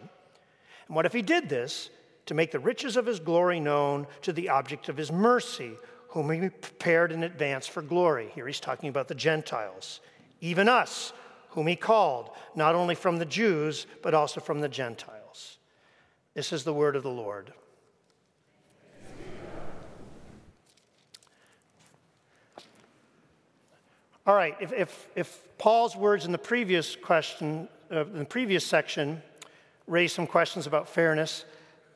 And 0.91 0.97
what 0.97 1.07
if 1.07 1.13
he 1.13 1.23
did 1.23 1.49
this 1.49 1.89
to 2.27 2.35
make 2.35 2.51
the 2.51 2.59
riches 2.59 2.97
of 2.97 3.07
his 3.07 3.21
glory 3.21 3.61
known 3.61 4.09
to 4.23 4.33
the 4.33 4.49
object 4.49 4.89
of 4.89 4.97
his 4.97 5.13
mercy, 5.13 5.75
whom 6.09 6.29
he 6.33 6.49
prepared 6.49 7.13
in 7.13 7.23
advance 7.23 7.69
for 7.69 7.81
glory? 7.81 8.33
Here 8.35 8.45
he's 8.49 8.59
talking 8.59 8.89
about 8.89 9.07
the 9.07 9.15
Gentiles, 9.15 10.01
even 10.41 10.69
us, 10.69 11.13
whom 11.51 11.69
he 11.69 11.77
called, 11.77 12.31
not 12.57 12.75
only 12.75 12.97
from 12.97 13.19
the 13.19 13.25
Jews, 13.25 13.87
but 14.03 14.15
also 14.15 14.41
from 14.41 14.61
the 14.61 14.69
Gentiles. 14.69 15.59
This 16.35 16.53
is 16.53 16.65
the 16.65 16.75
word 16.75 16.97
of 16.97 17.05
the 17.05 17.09
Lord. 17.09 17.53
All 24.27 24.35
right, 24.35 24.57
if, 24.61 24.73
if, 24.73 25.09
if 25.15 25.49
Paul's 25.57 25.95
words 25.95 26.25
in 26.25 26.33
the 26.33 26.39
previous 26.39 26.97
question, 26.97 27.69
uh, 27.93 28.07
in 28.07 28.19
the 28.19 28.25
previous 28.25 28.67
section, 28.67 29.23
raise 29.91 30.13
some 30.13 30.27
questions 30.27 30.67
about 30.67 30.89
fairness, 30.89 31.45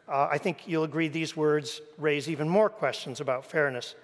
uh, 0.08 0.28
I 0.30 0.36
think 0.36 0.66
you'll 0.66 0.84
agree 0.84 1.08
these 1.08 1.34
words 1.34 1.80
raise 1.96 2.28
even 2.28 2.48
more 2.48 2.68
questions 2.68 3.20
about 3.20 3.46
fairness. 3.46 3.94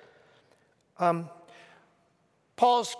Um, 0.98 1.28
Paul's 2.56 2.96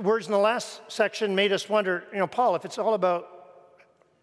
words 0.00 0.26
in 0.26 0.32
the 0.32 0.38
last 0.38 0.80
section 0.88 1.34
made 1.34 1.52
us 1.52 1.68
wonder, 1.68 2.04
you 2.12 2.18
know, 2.18 2.26
Paul, 2.26 2.54
if 2.54 2.64
it's 2.64 2.78
all 2.78 2.94
about 2.94 3.28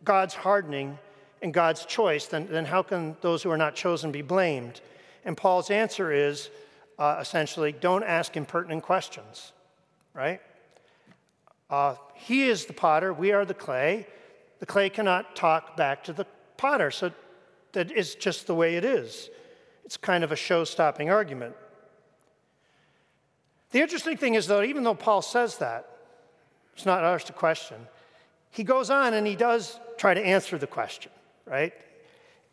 God's 0.05 0.33
hardening 0.33 0.97
and 1.41 1.53
God's 1.53 1.85
choice, 1.85 2.27
then, 2.27 2.47
then 2.49 2.65
how 2.65 2.81
can 2.81 3.17
those 3.19 3.43
who 3.43 3.51
are 3.51 3.57
not 3.57 3.75
chosen 3.75 4.11
be 4.11 4.21
blamed? 4.21 4.79
And 5.25 5.35
Paul's 5.35 5.69
answer 5.69 6.13
is 6.13 6.49
uh, 6.97 7.17
essentially 7.19 7.73
don't 7.73 8.03
ask 8.03 8.37
impertinent 8.37 8.83
questions 8.83 9.51
right? 10.13 10.41
Uh, 11.69 11.95
he 12.15 12.43
is 12.43 12.65
the 12.65 12.73
potter, 12.73 13.13
we 13.13 13.31
are 13.31 13.45
the 13.45 13.53
clay. 13.53 14.07
The 14.61 14.67
clay 14.67 14.91
cannot 14.91 15.35
talk 15.35 15.75
back 15.75 16.03
to 16.03 16.13
the 16.13 16.25
potter, 16.55 16.91
so 16.91 17.11
that 17.71 17.91
is 17.91 18.13
just 18.13 18.45
the 18.45 18.53
way 18.53 18.75
it 18.75 18.85
is. 18.85 19.31
It's 19.83 19.97
kind 19.97 20.23
of 20.23 20.31
a 20.31 20.35
show 20.35 20.65
stopping 20.65 21.09
argument. 21.09 21.55
The 23.71 23.81
interesting 23.81 24.17
thing 24.17 24.35
is, 24.35 24.45
though, 24.45 24.61
even 24.61 24.83
though 24.83 24.93
Paul 24.93 25.23
says 25.23 25.57
that, 25.57 25.89
it's 26.75 26.85
not 26.85 27.03
ours 27.03 27.23
to 27.25 27.33
question, 27.33 27.87
he 28.51 28.63
goes 28.63 28.91
on 28.91 29.15
and 29.15 29.25
he 29.25 29.35
does 29.35 29.79
try 29.97 30.13
to 30.13 30.21
answer 30.21 30.59
the 30.59 30.67
question, 30.67 31.11
right? 31.45 31.73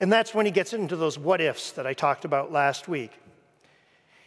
And 0.00 0.10
that's 0.10 0.34
when 0.34 0.46
he 0.46 0.52
gets 0.52 0.72
into 0.72 0.96
those 0.96 1.18
what 1.18 1.42
ifs 1.42 1.72
that 1.72 1.86
I 1.86 1.92
talked 1.92 2.24
about 2.24 2.50
last 2.50 2.88
week 2.88 3.12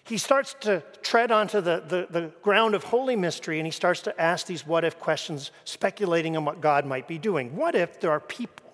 he 0.03 0.17
starts 0.17 0.55
to 0.61 0.83
tread 1.01 1.31
onto 1.31 1.61
the, 1.61 1.83
the, 1.87 2.07
the, 2.09 2.31
ground 2.41 2.75
of 2.75 2.83
holy 2.83 3.15
mystery 3.15 3.59
and 3.59 3.67
he 3.67 3.71
starts 3.71 4.01
to 4.01 4.21
ask 4.21 4.47
these 4.47 4.65
what 4.65 4.83
if 4.83 4.99
questions, 4.99 5.51
speculating 5.63 6.35
on 6.35 6.43
what 6.43 6.59
God 6.59 6.85
might 6.85 7.07
be 7.07 7.17
doing. 7.17 7.55
What 7.55 7.75
if 7.75 7.99
there 7.99 8.11
are 8.11 8.19
people, 8.19 8.73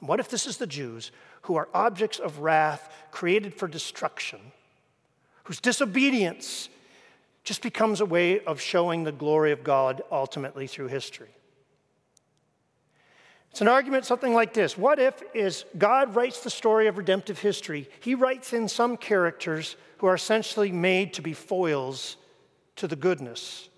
and 0.00 0.08
what 0.08 0.18
if 0.18 0.28
this 0.28 0.46
is 0.46 0.56
the 0.56 0.66
Jews, 0.66 1.12
who 1.42 1.56
are 1.56 1.68
objects 1.74 2.18
of 2.18 2.38
wrath 2.38 2.92
created 3.10 3.54
for 3.54 3.68
destruction, 3.68 4.40
whose 5.44 5.60
disobedience 5.60 6.68
just 7.44 7.62
becomes 7.62 8.00
a 8.00 8.06
way 8.06 8.40
of 8.44 8.60
showing 8.60 9.04
the 9.04 9.12
glory 9.12 9.52
of 9.52 9.64
God 9.64 10.02
ultimately 10.10 10.66
through 10.66 10.88
history? 10.88 11.28
It's 13.52 13.60
an 13.60 13.68
argument 13.68 14.06
something 14.06 14.32
like 14.32 14.54
this 14.54 14.78
What 14.78 14.98
if, 14.98 15.22
as 15.36 15.66
God 15.76 16.16
writes 16.16 16.40
the 16.40 16.50
story 16.50 16.86
of 16.86 16.96
redemptive 16.96 17.38
history, 17.38 17.88
he 18.00 18.14
writes 18.14 18.54
in 18.54 18.66
some 18.66 18.96
characters 18.96 19.76
who 19.98 20.06
are 20.06 20.14
essentially 20.14 20.72
made 20.72 21.12
to 21.14 21.22
be 21.22 21.34
foils 21.34 22.16
to 22.76 22.88
the 22.88 22.96
goodness? 22.96 23.68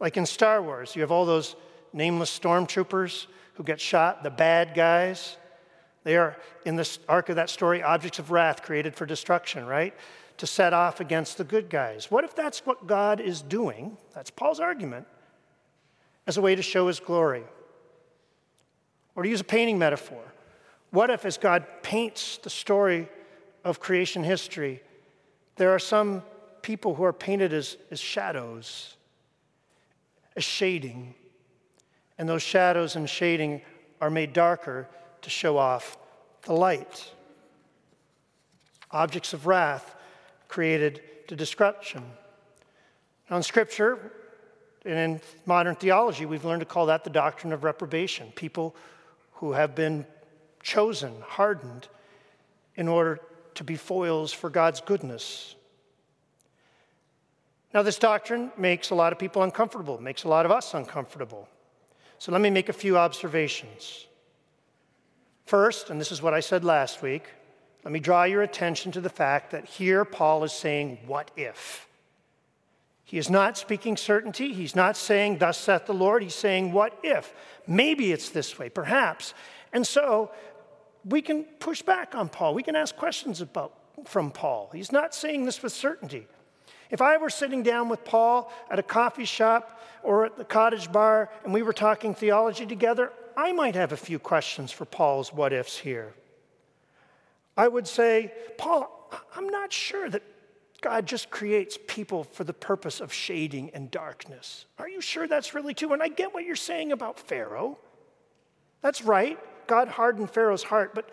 Like 0.00 0.16
in 0.16 0.24
Star 0.24 0.62
Wars, 0.62 0.96
you 0.96 1.02
have 1.02 1.10
all 1.10 1.26
those 1.26 1.54
nameless 1.92 2.36
stormtroopers 2.36 3.26
who 3.54 3.62
get 3.62 3.78
shot, 3.78 4.22
the 4.22 4.30
bad 4.30 4.72
guys. 4.74 5.36
They 6.04 6.16
are, 6.16 6.38
in 6.64 6.76
the 6.76 6.98
arc 7.10 7.28
of 7.28 7.36
that 7.36 7.50
story, 7.50 7.82
objects 7.82 8.18
of 8.18 8.30
wrath 8.30 8.62
created 8.62 8.94
for 8.94 9.04
destruction, 9.04 9.66
right? 9.66 9.92
To 10.38 10.46
set 10.46 10.72
off 10.72 11.00
against 11.00 11.36
the 11.36 11.44
good 11.44 11.68
guys. 11.68 12.10
What 12.10 12.24
if 12.24 12.34
that's 12.34 12.64
what 12.64 12.86
God 12.86 13.20
is 13.20 13.42
doing? 13.42 13.98
That's 14.14 14.30
Paul's 14.30 14.60
argument, 14.60 15.06
as 16.26 16.38
a 16.38 16.40
way 16.40 16.54
to 16.54 16.62
show 16.62 16.86
his 16.86 17.00
glory. 17.00 17.42
Or 19.18 19.24
to 19.24 19.28
use 19.28 19.40
a 19.40 19.44
painting 19.44 19.80
metaphor, 19.80 20.22
what 20.90 21.10
if, 21.10 21.24
as 21.24 21.38
God 21.38 21.66
paints 21.82 22.38
the 22.38 22.50
story 22.50 23.08
of 23.64 23.80
creation 23.80 24.22
history, 24.22 24.80
there 25.56 25.70
are 25.74 25.80
some 25.80 26.22
people 26.62 26.94
who 26.94 27.02
are 27.02 27.12
painted 27.12 27.52
as, 27.52 27.78
as 27.90 27.98
shadows, 27.98 28.96
as 30.36 30.44
shading, 30.44 31.16
and 32.16 32.28
those 32.28 32.42
shadows 32.42 32.94
and 32.94 33.10
shading 33.10 33.60
are 34.00 34.08
made 34.08 34.32
darker 34.32 34.86
to 35.22 35.30
show 35.30 35.58
off 35.58 35.98
the 36.42 36.52
light. 36.52 37.10
Objects 38.92 39.32
of 39.32 39.48
wrath 39.48 39.96
created 40.46 41.02
to 41.26 41.34
destruction. 41.34 42.04
Now, 43.28 43.38
in 43.38 43.42
Scripture 43.42 44.12
and 44.84 44.96
in 44.96 45.20
modern 45.44 45.74
theology, 45.74 46.24
we've 46.24 46.44
learned 46.44 46.60
to 46.60 46.66
call 46.66 46.86
that 46.86 47.02
the 47.02 47.10
doctrine 47.10 47.52
of 47.52 47.64
reprobation. 47.64 48.32
People 48.36 48.76
who 49.38 49.52
have 49.52 49.74
been 49.74 50.06
chosen, 50.62 51.14
hardened, 51.20 51.88
in 52.76 52.88
order 52.88 53.20
to 53.54 53.64
be 53.64 53.76
foils 53.76 54.32
for 54.32 54.50
God's 54.50 54.80
goodness. 54.80 55.54
Now, 57.74 57.82
this 57.82 57.98
doctrine 57.98 58.50
makes 58.56 58.90
a 58.90 58.94
lot 58.94 59.12
of 59.12 59.18
people 59.18 59.42
uncomfortable, 59.42 60.00
makes 60.00 60.24
a 60.24 60.28
lot 60.28 60.46
of 60.46 60.52
us 60.52 60.74
uncomfortable. 60.74 61.48
So, 62.18 62.32
let 62.32 62.40
me 62.40 62.50
make 62.50 62.68
a 62.68 62.72
few 62.72 62.96
observations. 62.96 64.06
First, 65.44 65.90
and 65.90 66.00
this 66.00 66.12
is 66.12 66.22
what 66.22 66.34
I 66.34 66.40
said 66.40 66.64
last 66.64 67.02
week, 67.02 67.24
let 67.84 67.92
me 67.92 68.00
draw 68.00 68.24
your 68.24 68.42
attention 68.42 68.92
to 68.92 69.00
the 69.00 69.08
fact 69.08 69.52
that 69.52 69.64
here 69.64 70.04
Paul 70.04 70.44
is 70.44 70.52
saying, 70.52 70.98
What 71.06 71.30
if? 71.36 71.87
He 73.08 73.16
is 73.16 73.30
not 73.30 73.56
speaking 73.56 73.96
certainty. 73.96 74.52
He's 74.52 74.76
not 74.76 74.94
saying, 74.94 75.38
Thus 75.38 75.56
saith 75.56 75.86
the 75.86 75.94
Lord. 75.94 76.22
He's 76.22 76.34
saying, 76.34 76.72
What 76.72 76.98
if? 77.02 77.32
Maybe 77.66 78.12
it's 78.12 78.28
this 78.28 78.58
way, 78.58 78.68
perhaps. 78.68 79.32
And 79.72 79.86
so 79.86 80.30
we 81.06 81.22
can 81.22 81.44
push 81.44 81.80
back 81.80 82.14
on 82.14 82.28
Paul. 82.28 82.52
We 82.52 82.62
can 82.62 82.76
ask 82.76 82.94
questions 82.94 83.40
about, 83.40 83.72
from 84.04 84.30
Paul. 84.30 84.68
He's 84.74 84.92
not 84.92 85.14
saying 85.14 85.46
this 85.46 85.62
with 85.62 85.72
certainty. 85.72 86.26
If 86.90 87.00
I 87.00 87.16
were 87.16 87.30
sitting 87.30 87.62
down 87.62 87.88
with 87.88 88.04
Paul 88.04 88.52
at 88.70 88.78
a 88.78 88.82
coffee 88.82 89.24
shop 89.24 89.82
or 90.02 90.26
at 90.26 90.36
the 90.36 90.44
cottage 90.44 90.92
bar 90.92 91.30
and 91.44 91.54
we 91.54 91.62
were 91.62 91.72
talking 91.72 92.14
theology 92.14 92.66
together, 92.66 93.10
I 93.38 93.52
might 93.52 93.74
have 93.74 93.92
a 93.92 93.96
few 93.96 94.18
questions 94.18 94.70
for 94.70 94.84
Paul's 94.84 95.32
what 95.32 95.54
ifs 95.54 95.78
here. 95.78 96.12
I 97.56 97.68
would 97.68 97.88
say, 97.88 98.34
Paul, 98.58 99.10
I'm 99.34 99.48
not 99.48 99.72
sure 99.72 100.10
that 100.10 100.22
God 100.80 101.06
just 101.06 101.30
creates 101.30 101.78
people 101.88 102.22
for 102.24 102.44
the 102.44 102.52
purpose 102.52 103.00
of 103.00 103.12
shading 103.12 103.70
and 103.74 103.90
darkness. 103.90 104.66
Are 104.78 104.88
you 104.88 105.00
sure 105.00 105.26
that's 105.26 105.54
really 105.54 105.74
true? 105.74 105.92
And 105.92 106.02
I 106.02 106.08
get 106.08 106.32
what 106.32 106.44
you're 106.44 106.56
saying 106.56 106.92
about 106.92 107.18
Pharaoh. 107.18 107.78
That's 108.80 109.02
right. 109.02 109.38
God 109.66 109.88
hardened 109.88 110.30
Pharaoh's 110.30 110.62
heart, 110.62 110.94
but 110.94 111.10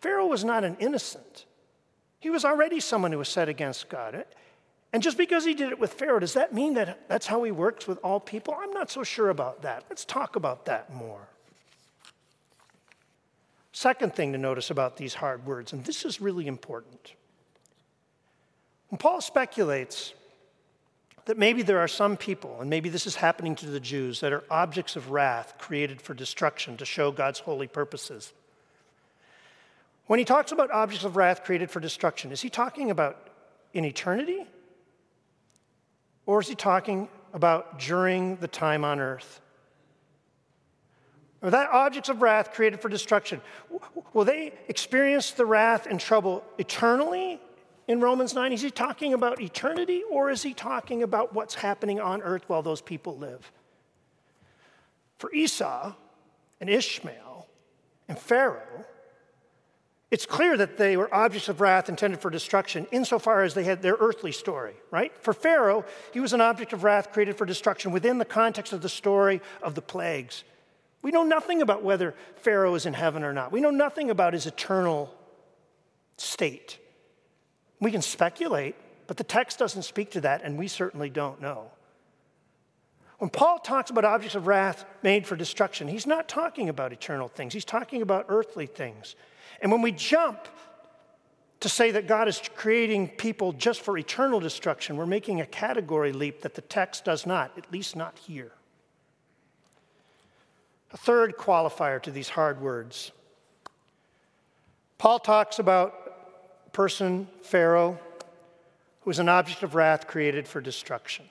Pharaoh 0.00 0.26
was 0.26 0.44
not 0.44 0.64
an 0.64 0.76
innocent. 0.80 1.44
He 2.20 2.30
was 2.30 2.44
already 2.44 2.80
someone 2.80 3.12
who 3.12 3.18
was 3.18 3.28
set 3.28 3.48
against 3.48 3.88
God. 3.88 4.24
And 4.92 5.02
just 5.02 5.18
because 5.18 5.44
he 5.44 5.52
did 5.52 5.70
it 5.70 5.78
with 5.78 5.92
Pharaoh, 5.92 6.18
does 6.18 6.32
that 6.32 6.54
mean 6.54 6.74
that 6.74 7.08
that's 7.08 7.26
how 7.26 7.42
he 7.42 7.50
works 7.50 7.86
with 7.86 7.98
all 8.02 8.18
people? 8.18 8.54
I'm 8.58 8.72
not 8.72 8.90
so 8.90 9.02
sure 9.04 9.28
about 9.28 9.62
that. 9.62 9.84
Let's 9.90 10.06
talk 10.06 10.36
about 10.36 10.64
that 10.66 10.92
more. 10.92 11.28
Second 13.72 14.14
thing 14.14 14.32
to 14.32 14.38
notice 14.38 14.70
about 14.70 14.96
these 14.96 15.12
hard 15.12 15.44
words, 15.44 15.74
and 15.74 15.84
this 15.84 16.06
is 16.06 16.18
really 16.18 16.46
important. 16.46 17.12
When 18.88 18.98
Paul 18.98 19.20
speculates 19.20 20.14
that 21.24 21.36
maybe 21.36 21.62
there 21.62 21.80
are 21.80 21.88
some 21.88 22.16
people, 22.16 22.60
and 22.60 22.70
maybe 22.70 22.88
this 22.88 23.06
is 23.06 23.16
happening 23.16 23.56
to 23.56 23.66
the 23.66 23.80
Jews, 23.80 24.20
that 24.20 24.32
are 24.32 24.44
objects 24.50 24.94
of 24.94 25.10
wrath 25.10 25.54
created 25.58 26.00
for 26.00 26.14
destruction 26.14 26.76
to 26.76 26.84
show 26.84 27.10
God's 27.10 27.40
holy 27.40 27.66
purposes. 27.66 28.32
When 30.06 30.20
he 30.20 30.24
talks 30.24 30.52
about 30.52 30.70
objects 30.70 31.04
of 31.04 31.16
wrath 31.16 31.42
created 31.42 31.68
for 31.70 31.80
destruction, 31.80 32.30
is 32.30 32.40
he 32.40 32.48
talking 32.48 32.92
about 32.92 33.28
in 33.74 33.84
eternity? 33.84 34.46
Or 36.26 36.40
is 36.40 36.48
he 36.48 36.54
talking 36.54 37.08
about 37.34 37.80
during 37.80 38.36
the 38.36 38.48
time 38.48 38.84
on 38.84 39.00
earth? 39.00 39.40
Are 41.42 41.50
that 41.50 41.70
objects 41.70 42.08
of 42.08 42.22
wrath 42.22 42.52
created 42.52 42.80
for 42.80 42.88
destruction? 42.88 43.40
Will 44.12 44.24
they 44.24 44.52
experience 44.68 45.32
the 45.32 45.44
wrath 45.44 45.86
and 45.86 46.00
trouble 46.00 46.44
eternally 46.56 47.40
in 47.88 48.00
Romans 48.00 48.34
9? 48.34 48.52
Is 48.52 48.62
he 48.62 48.70
talking 48.70 49.14
about 49.14 49.40
eternity 49.40 50.02
or 50.10 50.30
is 50.30 50.42
he 50.42 50.54
talking 50.54 51.02
about 51.02 51.34
what's 51.34 51.54
happening 51.54 52.00
on 52.00 52.22
earth 52.22 52.44
while 52.48 52.62
those 52.62 52.80
people 52.80 53.16
live? 53.16 53.50
For 55.18 55.32
Esau 55.32 55.94
and 56.60 56.68
Ishmael 56.68 57.46
and 58.08 58.18
Pharaoh, 58.18 58.84
it's 60.10 60.26
clear 60.26 60.56
that 60.56 60.76
they 60.76 60.96
were 60.96 61.12
objects 61.12 61.48
of 61.48 61.60
wrath 61.60 61.88
intended 61.88 62.20
for 62.20 62.30
destruction 62.30 62.86
insofar 62.92 63.42
as 63.42 63.54
they 63.54 63.64
had 63.64 63.82
their 63.82 63.96
earthly 63.98 64.30
story, 64.30 64.74
right? 64.90 65.12
For 65.20 65.32
Pharaoh, 65.32 65.84
he 66.12 66.20
was 66.20 66.32
an 66.32 66.40
object 66.40 66.72
of 66.72 66.84
wrath 66.84 67.12
created 67.12 67.36
for 67.36 67.44
destruction 67.44 67.90
within 67.90 68.18
the 68.18 68.24
context 68.24 68.72
of 68.72 68.82
the 68.82 68.88
story 68.88 69.40
of 69.62 69.74
the 69.74 69.82
plagues, 69.82 70.44
We 71.02 71.12
know 71.12 71.24
nothing 71.24 71.62
about 71.62 71.84
whether 71.84 72.14
Pharaoh 72.36 72.74
is 72.74 72.86
in 72.86 72.94
heaven 72.94 73.22
or 73.22 73.32
not. 73.32 73.52
We 73.52 73.60
know 73.60 73.70
nothing 73.70 74.10
about 74.10 74.32
his 74.32 74.46
eternal 74.46 75.14
state. 76.16 76.78
We 77.86 77.92
can 77.92 78.02
speculate, 78.02 78.74
but 79.06 79.16
the 79.16 79.22
text 79.22 79.60
doesn't 79.60 79.84
speak 79.84 80.10
to 80.10 80.22
that, 80.22 80.42
and 80.42 80.58
we 80.58 80.66
certainly 80.66 81.08
don't 81.08 81.40
know. 81.40 81.70
When 83.18 83.30
Paul 83.30 83.60
talks 83.60 83.90
about 83.90 84.04
objects 84.04 84.34
of 84.34 84.48
wrath 84.48 84.84
made 85.04 85.24
for 85.24 85.36
destruction, 85.36 85.86
he's 85.86 86.04
not 86.04 86.28
talking 86.28 86.68
about 86.68 86.92
eternal 86.92 87.28
things, 87.28 87.52
he's 87.54 87.64
talking 87.64 88.02
about 88.02 88.26
earthly 88.28 88.66
things. 88.66 89.14
And 89.62 89.70
when 89.70 89.82
we 89.82 89.92
jump 89.92 90.48
to 91.60 91.68
say 91.68 91.92
that 91.92 92.08
God 92.08 92.26
is 92.26 92.42
creating 92.56 93.10
people 93.10 93.52
just 93.52 93.82
for 93.82 93.96
eternal 93.96 94.40
destruction, 94.40 94.96
we're 94.96 95.06
making 95.06 95.40
a 95.40 95.46
category 95.46 96.12
leap 96.12 96.40
that 96.40 96.56
the 96.56 96.62
text 96.62 97.04
does 97.04 97.24
not, 97.24 97.56
at 97.56 97.72
least 97.72 97.94
not 97.94 98.18
here. 98.18 98.50
A 100.92 100.96
third 100.96 101.36
qualifier 101.36 102.02
to 102.02 102.10
these 102.10 102.30
hard 102.30 102.60
words. 102.60 103.12
Paul 104.98 105.20
talks 105.20 105.60
about 105.60 106.05
person, 106.76 107.26
Pharaoh, 107.40 107.98
who 109.00 109.10
is 109.10 109.18
an 109.18 109.30
object 109.30 109.62
of 109.62 109.74
wrath 109.74 110.06
created 110.06 110.46
for 110.46 110.60
destruction, 110.60 111.24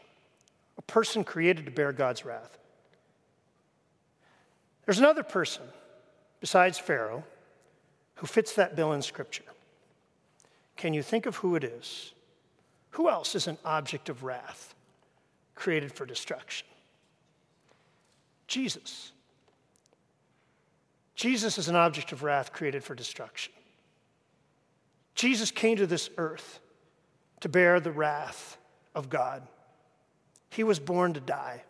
a 0.75 0.81
person 0.81 1.23
created 1.23 1.65
to 1.65 1.71
bear 1.71 1.91
God's 1.91 2.25
wrath. 2.25 2.57
There's 4.85 4.97
another 4.97 5.21
person 5.21 5.61
besides 6.41 6.79
Pharaoh 6.79 7.23
who 8.15 8.25
fits 8.25 8.55
that 8.55 8.75
bill 8.75 8.93
in 8.93 9.03
Scripture. 9.03 9.43
Can 10.77 10.95
you 10.95 11.03
think 11.03 11.27
of 11.27 11.35
who 11.35 11.55
it 11.55 11.63
is? 11.63 12.13
Who 12.91 13.07
else 13.07 13.35
is 13.35 13.45
an 13.45 13.59
object 13.63 14.09
of 14.09 14.23
wrath 14.23 14.73
created 15.53 15.91
for 15.91 16.07
destruction? 16.07 16.65
Jesus. 18.47 19.11
Jesus 21.13 21.59
is 21.59 21.67
an 21.67 21.75
object 21.75 22.11
of 22.11 22.23
wrath 22.23 22.51
created 22.51 22.83
for 22.83 22.95
destruction. 22.95 23.53
Jesus 25.15 25.49
came 25.49 25.77
to 25.77 25.87
this 25.87 26.09
earth 26.17 26.59
to 27.39 27.49
bear 27.49 27.79
the 27.79 27.91
wrath 27.91 28.57
of 28.93 29.09
God. 29.09 29.41
He 30.49 30.63
was 30.63 30.79
born 30.79 31.13
to 31.13 31.19
die. 31.19 31.63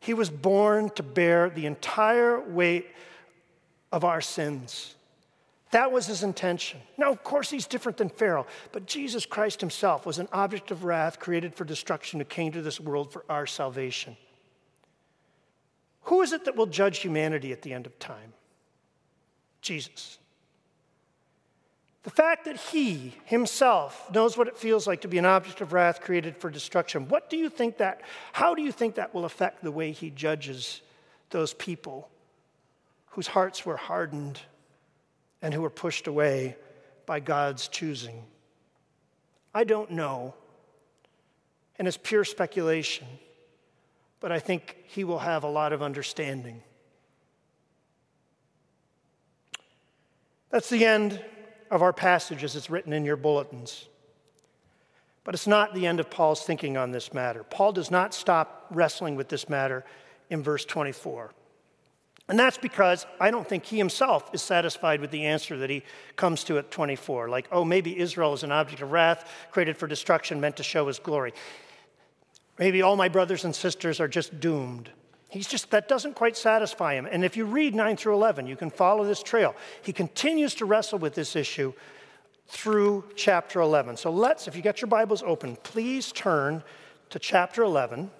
He 0.00 0.14
was 0.14 0.30
born 0.30 0.90
to 0.90 1.02
bear 1.02 1.50
the 1.50 1.66
entire 1.66 2.40
weight 2.40 2.86
of 3.92 4.04
our 4.04 4.20
sins. 4.20 4.94
That 5.72 5.90
was 5.90 6.06
his 6.06 6.22
intention. 6.22 6.80
Now, 6.96 7.10
of 7.10 7.24
course, 7.24 7.50
he's 7.50 7.66
different 7.66 7.98
than 7.98 8.08
Pharaoh, 8.08 8.46
but 8.72 8.86
Jesus 8.86 9.26
Christ 9.26 9.60
himself 9.60 10.06
was 10.06 10.18
an 10.18 10.28
object 10.32 10.70
of 10.70 10.84
wrath 10.84 11.18
created 11.18 11.54
for 11.54 11.64
destruction 11.64 12.20
who 12.20 12.24
came 12.24 12.52
to 12.52 12.62
this 12.62 12.80
world 12.80 13.12
for 13.12 13.24
our 13.28 13.46
salvation. 13.46 14.16
Who 16.02 16.22
is 16.22 16.32
it 16.32 16.44
that 16.44 16.56
will 16.56 16.66
judge 16.66 16.98
humanity 16.98 17.52
at 17.52 17.62
the 17.62 17.72
end 17.72 17.84
of 17.84 17.98
time? 17.98 18.32
Jesus. 19.60 20.18
The 22.06 22.12
fact 22.12 22.44
that 22.44 22.56
he 22.56 23.14
himself 23.24 24.12
knows 24.14 24.38
what 24.38 24.46
it 24.46 24.56
feels 24.56 24.86
like 24.86 25.00
to 25.00 25.08
be 25.08 25.18
an 25.18 25.24
object 25.24 25.60
of 25.60 25.72
wrath 25.72 26.00
created 26.00 26.36
for 26.36 26.48
destruction, 26.48 27.08
what 27.08 27.28
do 27.28 27.36
you 27.36 27.48
think 27.48 27.78
that, 27.78 28.00
how 28.32 28.54
do 28.54 28.62
you 28.62 28.70
think 28.70 28.94
that 28.94 29.12
will 29.12 29.24
affect 29.24 29.64
the 29.64 29.72
way 29.72 29.90
he 29.90 30.10
judges 30.10 30.82
those 31.30 31.52
people 31.54 32.08
whose 33.06 33.26
hearts 33.26 33.66
were 33.66 33.76
hardened 33.76 34.38
and 35.42 35.52
who 35.52 35.62
were 35.62 35.68
pushed 35.68 36.06
away 36.06 36.54
by 37.06 37.18
God's 37.18 37.66
choosing? 37.66 38.22
I 39.52 39.64
don't 39.64 39.90
know, 39.90 40.34
and 41.76 41.88
it's 41.88 41.98
pure 42.00 42.24
speculation, 42.24 43.08
but 44.20 44.30
I 44.30 44.38
think 44.38 44.76
he 44.86 45.02
will 45.02 45.18
have 45.18 45.42
a 45.42 45.50
lot 45.50 45.72
of 45.72 45.82
understanding. 45.82 46.62
That's 50.50 50.68
the 50.68 50.84
end 50.84 51.20
of 51.70 51.82
our 51.82 51.92
passage 51.92 52.44
as 52.44 52.56
it's 52.56 52.70
written 52.70 52.92
in 52.92 53.04
your 53.04 53.16
bulletins. 53.16 53.88
But 55.24 55.34
it's 55.34 55.46
not 55.46 55.74
the 55.74 55.86
end 55.86 55.98
of 55.98 56.08
Paul's 56.08 56.44
thinking 56.44 56.76
on 56.76 56.92
this 56.92 57.12
matter. 57.12 57.42
Paul 57.42 57.72
does 57.72 57.90
not 57.90 58.14
stop 58.14 58.66
wrestling 58.70 59.16
with 59.16 59.28
this 59.28 59.48
matter 59.48 59.84
in 60.30 60.42
verse 60.42 60.64
24. 60.64 61.32
And 62.28 62.38
that's 62.38 62.58
because 62.58 63.06
I 63.20 63.30
don't 63.30 63.48
think 63.48 63.64
he 63.64 63.78
himself 63.78 64.30
is 64.32 64.42
satisfied 64.42 65.00
with 65.00 65.10
the 65.10 65.26
answer 65.26 65.56
that 65.58 65.70
he 65.70 65.82
comes 66.16 66.42
to 66.44 66.58
at 66.58 66.70
24. 66.70 67.28
Like, 67.28 67.48
oh, 67.52 67.64
maybe 67.64 67.98
Israel 67.98 68.32
is 68.34 68.42
an 68.42 68.50
object 68.50 68.82
of 68.82 68.90
wrath, 68.90 69.30
created 69.52 69.76
for 69.76 69.86
destruction, 69.86 70.40
meant 70.40 70.56
to 70.56 70.64
show 70.64 70.86
his 70.88 70.98
glory. 70.98 71.34
Maybe 72.58 72.82
all 72.82 72.96
my 72.96 73.08
brothers 73.08 73.44
and 73.44 73.54
sisters 73.54 74.00
are 74.00 74.08
just 74.08 74.40
doomed. 74.40 74.90
He's 75.36 75.46
just, 75.46 75.70
that 75.70 75.86
doesn't 75.86 76.14
quite 76.14 76.36
satisfy 76.36 76.94
him. 76.94 77.06
And 77.10 77.22
if 77.22 77.36
you 77.36 77.44
read 77.44 77.74
9 77.74 77.96
through 77.98 78.14
11, 78.14 78.46
you 78.46 78.56
can 78.56 78.70
follow 78.70 79.04
this 79.04 79.22
trail. 79.22 79.54
He 79.82 79.92
continues 79.92 80.54
to 80.56 80.64
wrestle 80.64 80.98
with 80.98 81.14
this 81.14 81.36
issue 81.36 81.74
through 82.48 83.04
chapter 83.16 83.60
11. 83.60 83.98
So 83.98 84.10
let's, 84.10 84.48
if 84.48 84.56
you 84.56 84.62
got 84.62 84.80
your 84.80 84.88
Bibles 84.88 85.22
open, 85.22 85.56
please 85.56 86.10
turn 86.10 86.62
to 87.10 87.18
chapter 87.18 87.62
11. 87.62 88.10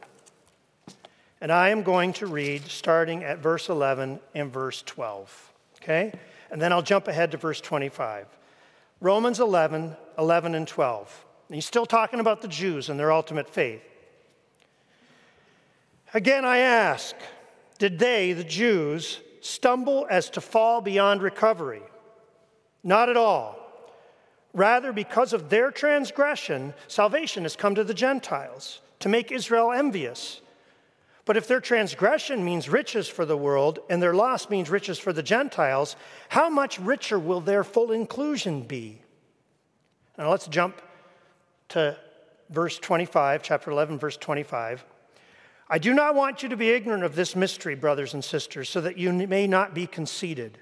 And 1.41 1.51
I 1.51 1.71
am 1.71 1.83
going 1.83 2.13
to 2.15 2.27
read 2.27 2.67
starting 2.67 3.25
at 3.25 3.39
verse 3.39 3.71
11 3.71 4.21
and 4.35 4.53
verse 4.53 4.83
12. 4.83 5.53
Okay? 5.83 6.13
And 6.51 6.61
then 6.61 6.71
I'll 6.71 6.83
jump 6.83 7.09
ahead 7.09 7.31
to 7.31 7.39
verse 7.39 7.63
25. 7.63 8.27
Romans 9.01 9.41
11, 9.41 9.97
11 10.19 10.55
and 10.55 10.69
12. 10.69 11.25
And 11.49 11.55
he's 11.55 11.67
still 11.67 11.87
talking 11.87 12.21
about 12.21 12.43
the 12.43 12.49
Jews 12.49 12.91
and 12.91 13.01
their 13.01 13.13
ultimate 13.13 13.49
faith. 13.49 13.83
Again, 16.15 16.45
I 16.45 16.59
ask, 16.59 17.15
did 17.79 17.99
they, 17.99 18.33
the 18.33 18.45
Jews, 18.45 19.21
stumble 19.41 20.07
as 20.11 20.31
to 20.31 20.41
fall 20.41 20.81
beyond 20.81 21.23
recovery? 21.23 21.83
Not 22.83 23.09
at 23.09 23.17
all. 23.17 23.59
Rather, 24.55 24.93
because 24.93 25.33
of 25.33 25.51
their 25.51 25.71
transgression, 25.71 26.73
salvation 26.89 27.43
has 27.43 27.57
come 27.57 27.75
to 27.75 27.85
the 27.85 27.93
Gentiles 27.93 28.81
to 29.01 29.09
make 29.09 29.31
Israel 29.31 29.73
envious. 29.73 30.41
But 31.27 31.37
if 31.37 31.49
their 31.49 31.61
transgression 31.61 32.45
means 32.45 32.69
riches 32.69 33.09
for 33.09 33.27
the 33.27 33.37
world 33.37 33.81
and 33.91 34.01
their 34.01 34.15
loss 34.15 34.49
means 34.49 34.71
riches 34.71 34.99
for 34.99 35.13
the 35.13 35.23
Gentiles, 35.23 35.97
how 36.29 36.49
much 36.49 36.79
richer 36.79 37.19
will 37.19 37.41
their 37.41 37.65
full 37.65 37.91
inclusion 37.91 38.63
be? 38.63 39.03
Now 40.17 40.31
let's 40.31 40.47
jump 40.47 40.81
to 41.71 41.99
verse 42.49 42.79
25, 42.79 43.43
chapter 43.43 43.71
11, 43.73 43.99
verse 43.99 44.17
25. 44.17 44.85
I 45.69 45.79
do 45.79 45.93
not 45.93 46.15
want 46.15 46.43
you 46.43 46.49
to 46.49 46.57
be 46.57 46.71
ignorant 46.71 47.03
of 47.03 47.17
this 47.17 47.35
mystery, 47.35 47.75
brothers 47.75 48.15
and 48.15 48.25
sisters, 48.25 48.69
so 48.69 48.81
that 48.81 48.99
you 48.99 49.13
may 49.13 49.47
not 49.47 49.75
be 49.75 49.87
conceited. 49.87 50.59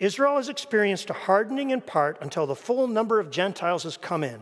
Israel 0.00 0.36
has 0.36 0.48
experienced 0.48 1.10
a 1.10 1.14
hardening 1.14 1.70
in 1.70 1.80
part 1.80 2.18
until 2.20 2.46
the 2.46 2.56
full 2.56 2.88
number 2.88 3.20
of 3.20 3.30
Gentiles 3.30 3.84
has 3.84 3.96
come 3.96 4.24
in. 4.24 4.40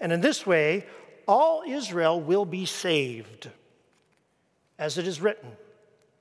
And 0.00 0.12
in 0.12 0.22
this 0.22 0.46
way, 0.46 0.86
all 1.26 1.62
Israel 1.66 2.18
will 2.18 2.46
be 2.46 2.64
saved. 2.64 3.50
As 4.78 4.96
it 4.96 5.06
is 5.06 5.20
written, 5.20 5.50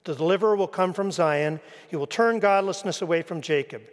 the 0.03 0.15
deliverer 0.15 0.57
will 0.57 0.67
come 0.67 0.91
from 0.91 1.11
Zion, 1.11 1.61
he 1.87 1.95
will 1.95 2.07
turn 2.07 2.39
godlessness 2.39 3.01
away 3.01 3.21
from 3.21 3.39
Jacob. 3.39 3.83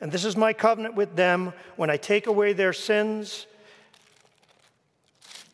And 0.00 0.10
this 0.10 0.24
is 0.24 0.36
my 0.36 0.52
covenant 0.52 0.96
with 0.96 1.14
them 1.14 1.52
when 1.76 1.90
I 1.90 1.96
take 1.96 2.26
away 2.26 2.52
their 2.52 2.72
sins 2.72 3.46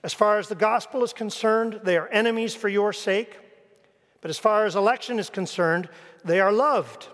as 0.05 0.13
far 0.13 0.39
as 0.39 0.49
the 0.49 0.55
gospel 0.55 1.03
is 1.03 1.15
concerned, 1.15 1.81
they 1.83 1.97
are 1.97 2.09
enemies 2.09 2.55
for 2.55 2.69
your 2.69 2.93
sake. 2.93 3.39
But 4.21 4.29
as 4.29 4.39
far 4.39 4.67
as 4.67 4.77
election 4.77 5.19
is 5.19 5.31
concerned, 5.31 5.89
they 6.25 6.41
are 6.41 6.53
loved 6.53 7.09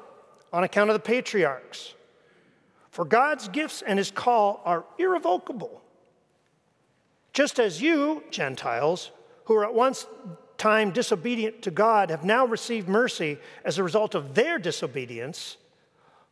on 0.53 0.64
account 0.64 0.90
of 0.90 0.94
the 0.94 1.00
patriarchs. 1.00 1.94
For 2.90 3.05
God's 3.05 3.46
gifts 3.46 3.81
and 3.81 3.96
his 3.96 4.11
call 4.11 4.61
are 4.64 4.85
irrevocable. 4.98 5.81
Just 7.33 7.61
as 7.61 7.81
you, 7.81 8.24
Gentiles, 8.33 9.12
who 9.44 9.55
were 9.55 9.64
at 9.64 9.72
once 9.72 10.07
time 10.59 10.90
disobedient 10.90 11.62
to 11.62 11.70
God, 11.70 12.11
have 12.11 12.24
now 12.24 12.44
received 12.44 12.88
mercy 12.88 13.38
as 13.64 13.79
a 13.79 13.85
result 13.85 14.16
of 14.16 14.35
their 14.35 14.59
disobedience, 14.59 15.59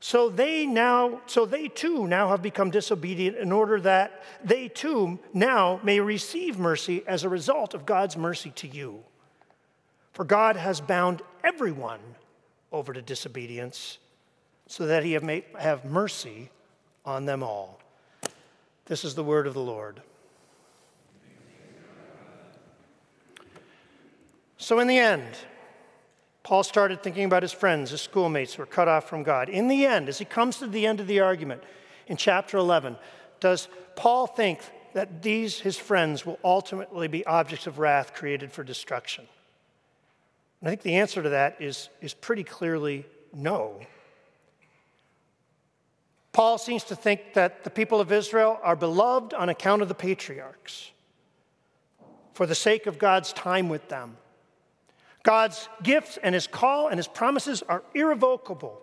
so 0.00 0.28
they 0.28 0.64
now, 0.64 1.20
so 1.26 1.44
they 1.44 1.68
too 1.68 2.06
now 2.06 2.28
have 2.28 2.40
become 2.40 2.70
disobedient 2.70 3.37
in 3.37 3.50
order 3.50 3.80
that 3.80 4.22
they 4.44 4.68
too 4.68 5.18
now 5.32 5.80
may 5.82 5.98
receive 5.98 6.58
mercy 6.58 7.02
as 7.06 7.24
a 7.24 7.28
result 7.28 7.74
of 7.74 7.84
God's 7.84 8.16
mercy 8.16 8.50
to 8.56 8.68
you. 8.68 9.02
For 10.12 10.24
God 10.24 10.56
has 10.56 10.80
bound 10.80 11.22
everyone 11.42 12.00
over 12.70 12.92
to 12.92 13.02
disobedience 13.02 13.98
so 14.68 14.87
that 14.87 15.02
he 15.02 15.18
may 15.18 15.44
have 15.58 15.84
mercy 15.84 16.50
on 17.04 17.24
them 17.24 17.42
all. 17.42 17.80
This 18.87 19.04
is 19.04 19.14
the 19.14 19.24
word 19.24 19.46
of 19.46 19.54
the 19.54 19.61
Lord. 19.61 20.00
So, 24.58 24.80
in 24.80 24.88
the 24.88 24.98
end, 24.98 25.24
Paul 26.42 26.62
started 26.62 27.03
thinking 27.03 27.24
about 27.24 27.42
his 27.42 27.53
friends, 27.53 27.90
his 27.90 28.01
schoolmates 28.01 28.55
who 28.55 28.62
were 28.62 28.66
cut 28.66 28.88
off 28.88 29.09
from 29.09 29.22
God. 29.22 29.48
In 29.48 29.68
the 29.68 29.85
end, 29.85 30.09
as 30.09 30.18
he 30.18 30.24
comes 30.24 30.59
to 30.59 30.66
the 30.66 30.87
end 30.87 31.01
of 31.01 31.07
the 31.07 31.20
argument 31.20 31.62
in 32.07 32.16
chapter 32.16 32.57
11, 32.57 32.96
does 33.40 33.68
Paul 33.96 34.27
think 34.27 34.61
that 34.94 35.22
these, 35.22 35.61
his 35.61 35.77
friends, 35.77 36.24
will 36.24 36.38
ultimately 36.42 37.09
be 37.09 37.27
objects 37.27 37.66
of 37.66 37.79
wrath 37.79 38.14
created 38.14 38.51
for 38.51 38.64
destruction? 38.64 39.27
And 40.61 40.68
I 40.68 40.70
think 40.70 40.83
the 40.83 40.96
answer 40.96 41.22
to 41.22 41.29
that 41.31 41.61
is, 41.61 41.88
is 42.01 42.14
pretty 42.14 42.44
clearly 42.44 43.05
no. 43.33 43.81
Paul 46.33 46.59
seems 46.59 46.85
to 46.85 46.96
think 46.96 47.35
that 47.35 47.64
the 47.64 47.70
people 47.70 48.01
of 48.01 48.12
Israel 48.12 48.59
are 48.62 48.77
beloved 48.77 49.35
on 49.35 49.48
account 49.48 49.83
of 49.83 49.88
the 49.88 49.94
patriarchs, 49.94 50.92
for 52.33 52.46
the 52.46 52.55
sake 52.55 52.87
of 52.87 52.98
God's 52.98 53.33
time 53.33 53.68
with 53.68 53.88
them. 53.88 54.16
God's 55.22 55.68
gifts 55.83 56.18
and 56.22 56.35
his 56.35 56.46
call 56.46 56.88
and 56.88 56.98
his 56.98 57.09
promises 57.09 57.62
are 57.62 57.83
irrevocable. 57.94 58.81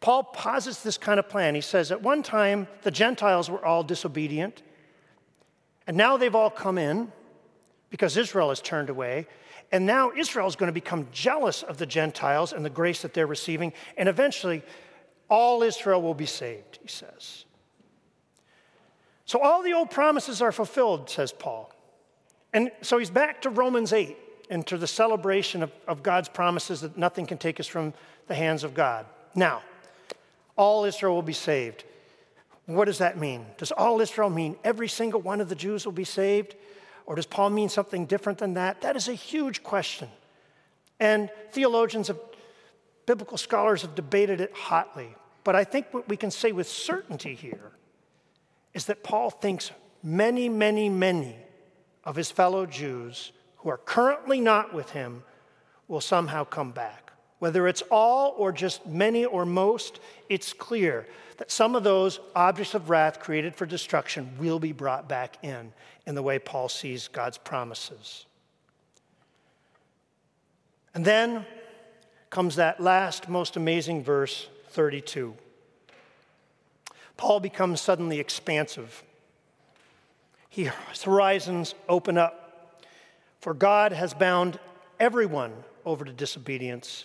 Paul 0.00 0.24
posits 0.24 0.82
this 0.82 0.98
kind 0.98 1.18
of 1.18 1.28
plan. 1.28 1.54
He 1.54 1.60
says, 1.60 1.90
At 1.90 2.02
one 2.02 2.22
time, 2.22 2.68
the 2.82 2.90
Gentiles 2.90 3.48
were 3.48 3.64
all 3.64 3.82
disobedient, 3.82 4.62
and 5.86 5.96
now 5.96 6.16
they've 6.16 6.34
all 6.34 6.50
come 6.50 6.76
in 6.76 7.10
because 7.90 8.16
Israel 8.16 8.50
has 8.50 8.60
turned 8.60 8.90
away. 8.90 9.26
And 9.72 9.86
now 9.86 10.12
Israel 10.14 10.46
is 10.46 10.56
going 10.56 10.68
to 10.68 10.74
become 10.74 11.08
jealous 11.10 11.62
of 11.62 11.78
the 11.78 11.86
Gentiles 11.86 12.52
and 12.52 12.64
the 12.64 12.70
grace 12.70 13.02
that 13.02 13.14
they're 13.14 13.26
receiving, 13.26 13.72
and 13.96 14.08
eventually 14.08 14.62
all 15.30 15.62
Israel 15.62 16.02
will 16.02 16.14
be 16.14 16.26
saved, 16.26 16.80
he 16.82 16.88
says. 16.88 17.46
So 19.24 19.40
all 19.40 19.62
the 19.62 19.72
old 19.72 19.90
promises 19.90 20.42
are 20.42 20.52
fulfilled, 20.52 21.08
says 21.08 21.32
Paul. 21.32 21.72
And 22.52 22.70
so 22.82 22.98
he's 22.98 23.10
back 23.10 23.42
to 23.42 23.50
Romans 23.50 23.92
8 23.92 24.16
and 24.50 24.66
to 24.66 24.76
the 24.76 24.86
celebration 24.86 25.62
of, 25.62 25.72
of 25.86 26.02
God's 26.02 26.28
promises 26.28 26.80
that 26.82 26.96
nothing 26.96 27.26
can 27.26 27.38
take 27.38 27.60
us 27.60 27.66
from 27.66 27.94
the 28.26 28.34
hands 28.34 28.64
of 28.64 28.74
God. 28.74 29.06
Now, 29.34 29.62
all 30.56 30.84
Israel 30.84 31.14
will 31.14 31.22
be 31.22 31.32
saved. 31.32 31.84
What 32.66 32.86
does 32.86 32.98
that 32.98 33.18
mean? 33.18 33.46
Does 33.58 33.72
all 33.72 34.00
Israel 34.00 34.30
mean 34.30 34.56
every 34.64 34.88
single 34.88 35.20
one 35.20 35.40
of 35.40 35.48
the 35.48 35.54
Jews 35.54 35.84
will 35.84 35.92
be 35.92 36.04
saved? 36.04 36.54
Or 37.06 37.14
does 37.14 37.26
Paul 37.26 37.50
mean 37.50 37.68
something 37.68 38.06
different 38.06 38.38
than 38.38 38.54
that? 38.54 38.80
That 38.80 38.96
is 38.96 39.08
a 39.08 39.14
huge 39.14 39.62
question. 39.62 40.08
And 40.98 41.28
theologians, 41.52 42.08
have, 42.08 42.18
biblical 43.04 43.36
scholars 43.36 43.82
have 43.82 43.94
debated 43.94 44.40
it 44.40 44.52
hotly. 44.54 45.14
But 45.42 45.54
I 45.54 45.64
think 45.64 45.92
what 45.92 46.08
we 46.08 46.16
can 46.16 46.30
say 46.30 46.52
with 46.52 46.68
certainty 46.68 47.34
here 47.34 47.72
is 48.72 48.86
that 48.86 49.04
Paul 49.04 49.28
thinks 49.30 49.70
many, 50.02 50.48
many, 50.48 50.88
many 50.88 51.36
of 52.04 52.16
his 52.16 52.30
fellow 52.30 52.64
Jews 52.64 53.32
who 53.64 53.70
are 53.70 53.78
currently 53.78 54.40
not 54.40 54.74
with 54.74 54.90
him 54.90 55.24
will 55.88 56.02
somehow 56.02 56.44
come 56.44 56.70
back. 56.70 57.12
Whether 57.38 57.66
it's 57.66 57.82
all 57.90 58.34
or 58.36 58.52
just 58.52 58.86
many 58.86 59.24
or 59.24 59.46
most, 59.46 60.00
it's 60.28 60.52
clear 60.52 61.06
that 61.38 61.50
some 61.50 61.74
of 61.74 61.82
those 61.82 62.20
objects 62.36 62.74
of 62.74 62.90
wrath 62.90 63.20
created 63.20 63.54
for 63.54 63.64
destruction 63.64 64.30
will 64.38 64.58
be 64.58 64.72
brought 64.72 65.08
back 65.08 65.42
in, 65.42 65.72
in 66.06 66.14
the 66.14 66.22
way 66.22 66.38
Paul 66.38 66.68
sees 66.68 67.08
God's 67.08 67.38
promises. 67.38 68.26
And 70.94 71.02
then 71.02 71.46
comes 72.28 72.56
that 72.56 72.80
last, 72.80 73.30
most 73.30 73.56
amazing 73.56 74.04
verse, 74.04 74.48
32. 74.68 75.34
Paul 77.16 77.40
becomes 77.40 77.80
suddenly 77.80 78.20
expansive. 78.20 79.02
His 80.50 80.70
horizons 81.02 81.74
open 81.88 82.18
up, 82.18 82.43
for 83.44 83.52
God 83.52 83.92
has 83.92 84.14
bound 84.14 84.58
everyone 84.98 85.52
over 85.84 86.06
to 86.06 86.12
disobedience 86.14 87.04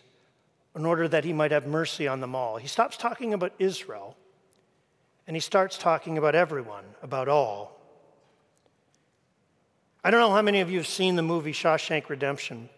in 0.74 0.86
order 0.86 1.06
that 1.06 1.26
he 1.26 1.34
might 1.34 1.52
have 1.52 1.68
mercy 1.68 2.08
on 2.08 2.22
them 2.22 2.34
all. 2.34 2.56
He 2.56 2.70
stops 2.70 2.96
talking 2.96 3.34
about 3.34 3.52
Israel 3.60 4.16
and 5.28 5.36
he 5.36 5.42
starts 5.42 5.78
talking 5.78 6.18
about 6.18 6.36
everyone, 6.36 6.86
about 7.04 7.28
all. 7.28 7.78
I 10.02 10.12
don't 10.12 10.22
know 10.22 10.32
how 10.32 10.42
many 10.42 10.62
of 10.62 10.72
you 10.72 10.78
have 10.78 10.88
seen 10.88 11.18
the 11.18 11.22
movie 11.22 11.52
Shawshank 11.52 12.08
Redemption, 12.08 12.70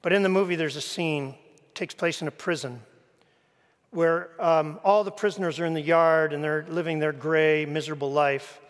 but 0.00 0.14
in 0.14 0.22
the 0.22 0.30
movie 0.30 0.56
there's 0.56 0.76
a 0.76 0.80
scene 0.80 1.34
takes 1.74 1.92
place 1.92 2.22
in 2.22 2.28
a 2.28 2.30
prison 2.30 2.80
where 3.90 4.30
um, 4.42 4.80
all 4.82 5.04
the 5.04 5.10
prisoners 5.10 5.60
are 5.60 5.66
in 5.66 5.74
the 5.74 5.82
yard 5.82 6.32
and 6.32 6.42
they're 6.42 6.64
living 6.70 7.00
their 7.00 7.12
gray, 7.12 7.66
miserable 7.66 8.10
life. 8.10 8.60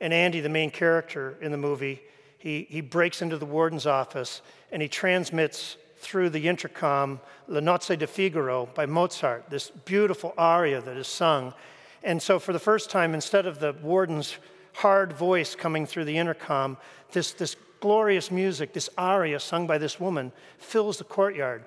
And 0.00 0.12
Andy, 0.12 0.38
the 0.38 0.48
main 0.48 0.70
character 0.70 1.36
in 1.40 1.50
the 1.50 1.58
movie, 1.58 2.02
he, 2.42 2.66
he 2.68 2.80
breaks 2.80 3.22
into 3.22 3.38
the 3.38 3.46
warden's 3.46 3.86
office 3.86 4.42
and 4.72 4.82
he 4.82 4.88
transmits 4.88 5.76
through 5.98 6.28
the 6.28 6.48
intercom 6.48 7.20
La 7.46 7.60
Nozze 7.60 7.96
di 7.96 8.06
Figaro 8.06 8.66
by 8.74 8.84
Mozart, 8.84 9.48
this 9.48 9.70
beautiful 9.70 10.34
aria 10.36 10.80
that 10.80 10.96
is 10.96 11.06
sung. 11.06 11.54
And 12.02 12.20
so, 12.20 12.40
for 12.40 12.52
the 12.52 12.58
first 12.58 12.90
time, 12.90 13.14
instead 13.14 13.46
of 13.46 13.60
the 13.60 13.76
warden's 13.80 14.38
hard 14.74 15.12
voice 15.12 15.54
coming 15.54 15.86
through 15.86 16.06
the 16.06 16.18
intercom, 16.18 16.78
this, 17.12 17.30
this 17.32 17.54
glorious 17.78 18.32
music, 18.32 18.72
this 18.72 18.90
aria 18.98 19.38
sung 19.38 19.68
by 19.68 19.78
this 19.78 20.00
woman, 20.00 20.32
fills 20.58 20.98
the 20.98 21.04
courtyard. 21.04 21.64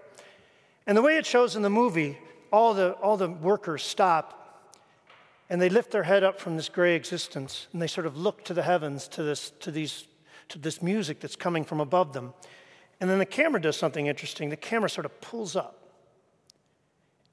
And 0.86 0.98
the 0.98 1.02
way 1.02 1.16
it 1.16 1.26
shows 1.26 1.56
in 1.56 1.62
the 1.62 1.70
movie, 1.70 2.18
all 2.52 2.74
the, 2.74 2.92
all 2.94 3.16
the 3.16 3.30
workers 3.30 3.82
stop 3.82 4.42
and 5.50 5.62
they 5.62 5.70
lift 5.70 5.92
their 5.92 6.04
head 6.04 6.24
up 6.24 6.38
from 6.38 6.58
this 6.58 6.68
gray 6.68 6.96
existence 6.96 7.68
and 7.72 7.82
they 7.82 7.88
sort 7.88 8.08
of 8.08 8.18
look 8.18 8.44
to 8.44 8.54
the 8.54 8.64
heavens, 8.64 9.08
to 9.10 9.24
this, 9.24 9.52
to 9.62 9.72
these, 9.72 10.06
to 10.50 10.60
this 10.60 10.82
music 10.82 11.20
that's 11.20 11.36
coming 11.36 11.64
from 11.64 11.80
above 11.80 12.14
them. 12.14 12.34
And 13.00 13.10
then 13.10 13.20
the 13.20 13.26
camera 13.26 13.62
does 13.62 13.76
something 13.76 14.08
interesting. 14.08 14.50
The 14.50 14.58
camera 14.58 14.90
sort 14.90 15.06
of 15.06 15.20
pulls 15.22 15.56
up. 15.56 15.82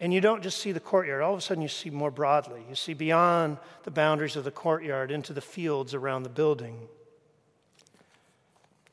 And 0.00 0.12
you 0.12 0.20
don't 0.20 0.42
just 0.42 0.58
see 0.58 0.72
the 0.72 0.80
courtyard, 0.80 1.22
all 1.22 1.32
of 1.32 1.38
a 1.38 1.42
sudden 1.42 1.62
you 1.62 1.68
see 1.68 1.88
more 1.88 2.10
broadly. 2.10 2.64
You 2.68 2.74
see 2.74 2.92
beyond 2.92 3.58
the 3.84 3.92
boundaries 3.92 4.34
of 4.34 4.42
the 4.42 4.50
courtyard 4.50 5.12
into 5.12 5.32
the 5.32 5.40
fields 5.40 5.94
around 5.94 6.24
the 6.24 6.28
building. 6.28 6.88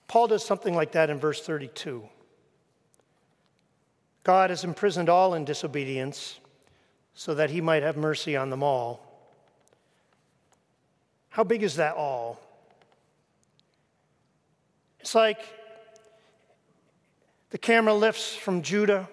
Paul 0.07 0.27
does 0.27 0.45
something 0.45 0.75
like 0.75 0.91
that 0.91 1.09
in 1.09 1.19
verse 1.19 1.41
32. 1.41 2.07
God 4.23 4.51
has 4.51 4.63
imprisoned 4.63 5.09
all 5.09 5.33
in 5.33 5.45
disobedience 5.45 6.39
so 7.15 7.33
that 7.33 7.49
he 7.49 7.61
might 7.61 7.81
have 7.81 7.97
mercy 7.97 8.35
on 8.35 8.51
them 8.51 8.61
all. 8.61 9.09
How 11.29 11.43
big 11.43 11.63
is 11.63 11.75
that 11.77 11.95
all? 11.95 12.39
It's 15.09 15.15
like 15.15 15.41
the 17.49 17.57
camera 17.57 17.95
lifts 17.95 18.35
from 18.35 18.61
Judah 18.61 19.09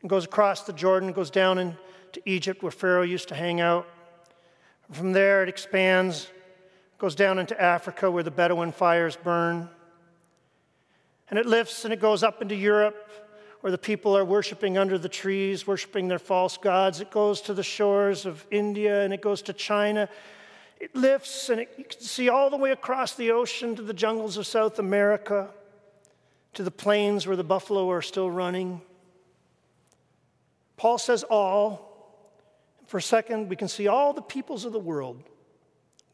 and 0.00 0.10
goes 0.10 0.24
across 0.24 0.62
the 0.62 0.72
Jordan, 0.72 1.12
goes 1.12 1.30
down 1.30 1.58
into 1.58 2.20
Egypt 2.26 2.64
where 2.64 2.72
Pharaoh 2.72 3.02
used 3.02 3.28
to 3.28 3.36
hang 3.36 3.60
out. 3.60 3.86
From 4.90 5.12
there, 5.12 5.44
it 5.44 5.48
expands, 5.48 6.26
goes 6.98 7.14
down 7.14 7.38
into 7.38 7.62
Africa 7.62 8.10
where 8.10 8.24
the 8.24 8.32
Bedouin 8.32 8.72
fires 8.72 9.14
burn. 9.14 9.68
And 11.30 11.38
it 11.38 11.46
lifts 11.46 11.84
and 11.84 11.94
it 11.94 12.00
goes 12.00 12.24
up 12.24 12.42
into 12.42 12.56
Europe 12.56 13.08
where 13.60 13.70
the 13.70 13.78
people 13.78 14.16
are 14.16 14.24
worshiping 14.24 14.78
under 14.78 14.98
the 14.98 15.08
trees, 15.08 15.64
worshiping 15.64 16.08
their 16.08 16.18
false 16.18 16.56
gods. 16.56 17.00
It 17.00 17.12
goes 17.12 17.40
to 17.42 17.54
the 17.54 17.62
shores 17.62 18.26
of 18.26 18.44
India 18.50 19.04
and 19.04 19.14
it 19.14 19.22
goes 19.22 19.42
to 19.42 19.52
China. 19.52 20.08
It 20.82 20.96
lifts 20.96 21.48
and 21.48 21.60
it, 21.60 21.72
you 21.78 21.84
can 21.84 22.00
see 22.00 22.28
all 22.28 22.50
the 22.50 22.56
way 22.56 22.72
across 22.72 23.14
the 23.14 23.30
ocean 23.30 23.76
to 23.76 23.82
the 23.82 23.94
jungles 23.94 24.36
of 24.36 24.48
South 24.48 24.80
America 24.80 25.48
to 26.54 26.64
the 26.64 26.72
plains 26.72 27.24
where 27.24 27.36
the 27.36 27.44
buffalo 27.44 27.88
are 27.92 28.02
still 28.02 28.28
running. 28.28 28.82
Paul 30.76 30.98
says 30.98 31.22
all. 31.22 31.88
For 32.88 32.98
a 32.98 33.02
second, 33.02 33.48
we 33.48 33.54
can 33.54 33.68
see 33.68 33.86
all 33.86 34.12
the 34.12 34.22
peoples 34.22 34.64
of 34.64 34.72
the 34.72 34.80
world 34.80 35.22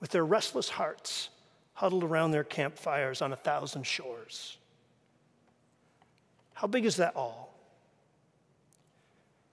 with 0.00 0.10
their 0.10 0.26
restless 0.26 0.68
hearts 0.68 1.30
huddled 1.72 2.04
around 2.04 2.32
their 2.32 2.44
campfires 2.44 3.22
on 3.22 3.32
a 3.32 3.36
thousand 3.36 3.86
shores. 3.86 4.58
How 6.52 6.66
big 6.66 6.84
is 6.84 6.96
that 6.96 7.16
all? 7.16 7.54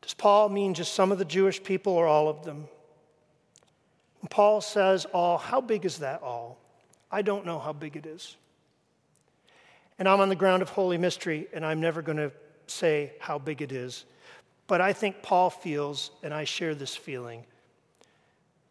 Does 0.02 0.14
Paul 0.14 0.50
mean 0.50 0.74
just 0.74 0.94
some 0.94 1.14
of 1.14 1.20
the 1.20 1.26
Jewish 1.26 1.64
people 1.64 1.94
or 1.94 2.06
all 2.06 2.28
of 2.28 2.44
them? 2.44 2.68
When 4.26 4.30
Paul 4.30 4.60
says 4.60 5.06
all, 5.14 5.38
how 5.38 5.62
big 5.62 5.86
is 5.86 6.00
that 6.00 6.24
all? 6.24 6.58
I 7.12 7.22
don't 7.22 7.46
know 7.46 7.60
how 7.60 7.74
big 7.74 7.96
it 7.96 8.08
is. 8.08 8.38
And 10.00 10.10
I'm 10.10 10.20
on 10.20 10.30
the 10.30 10.36
ground 10.36 10.64
of 10.64 10.70
holy 10.70 10.98
mystery, 10.98 11.48
and 11.54 11.64
I'm 11.64 11.80
never 11.80 12.02
going 12.02 12.18
to 12.18 12.32
say 12.66 13.14
how 13.20 13.38
big 13.38 13.62
it 13.62 13.72
is. 13.72 14.04
But 14.66 14.82
I 14.82 14.94
think 14.94 15.22
Paul 15.22 15.52
feels, 15.52 16.10
and 16.24 16.34
I 16.34 16.44
share 16.44 16.74
this 16.74 16.96
feeling, 16.96 17.46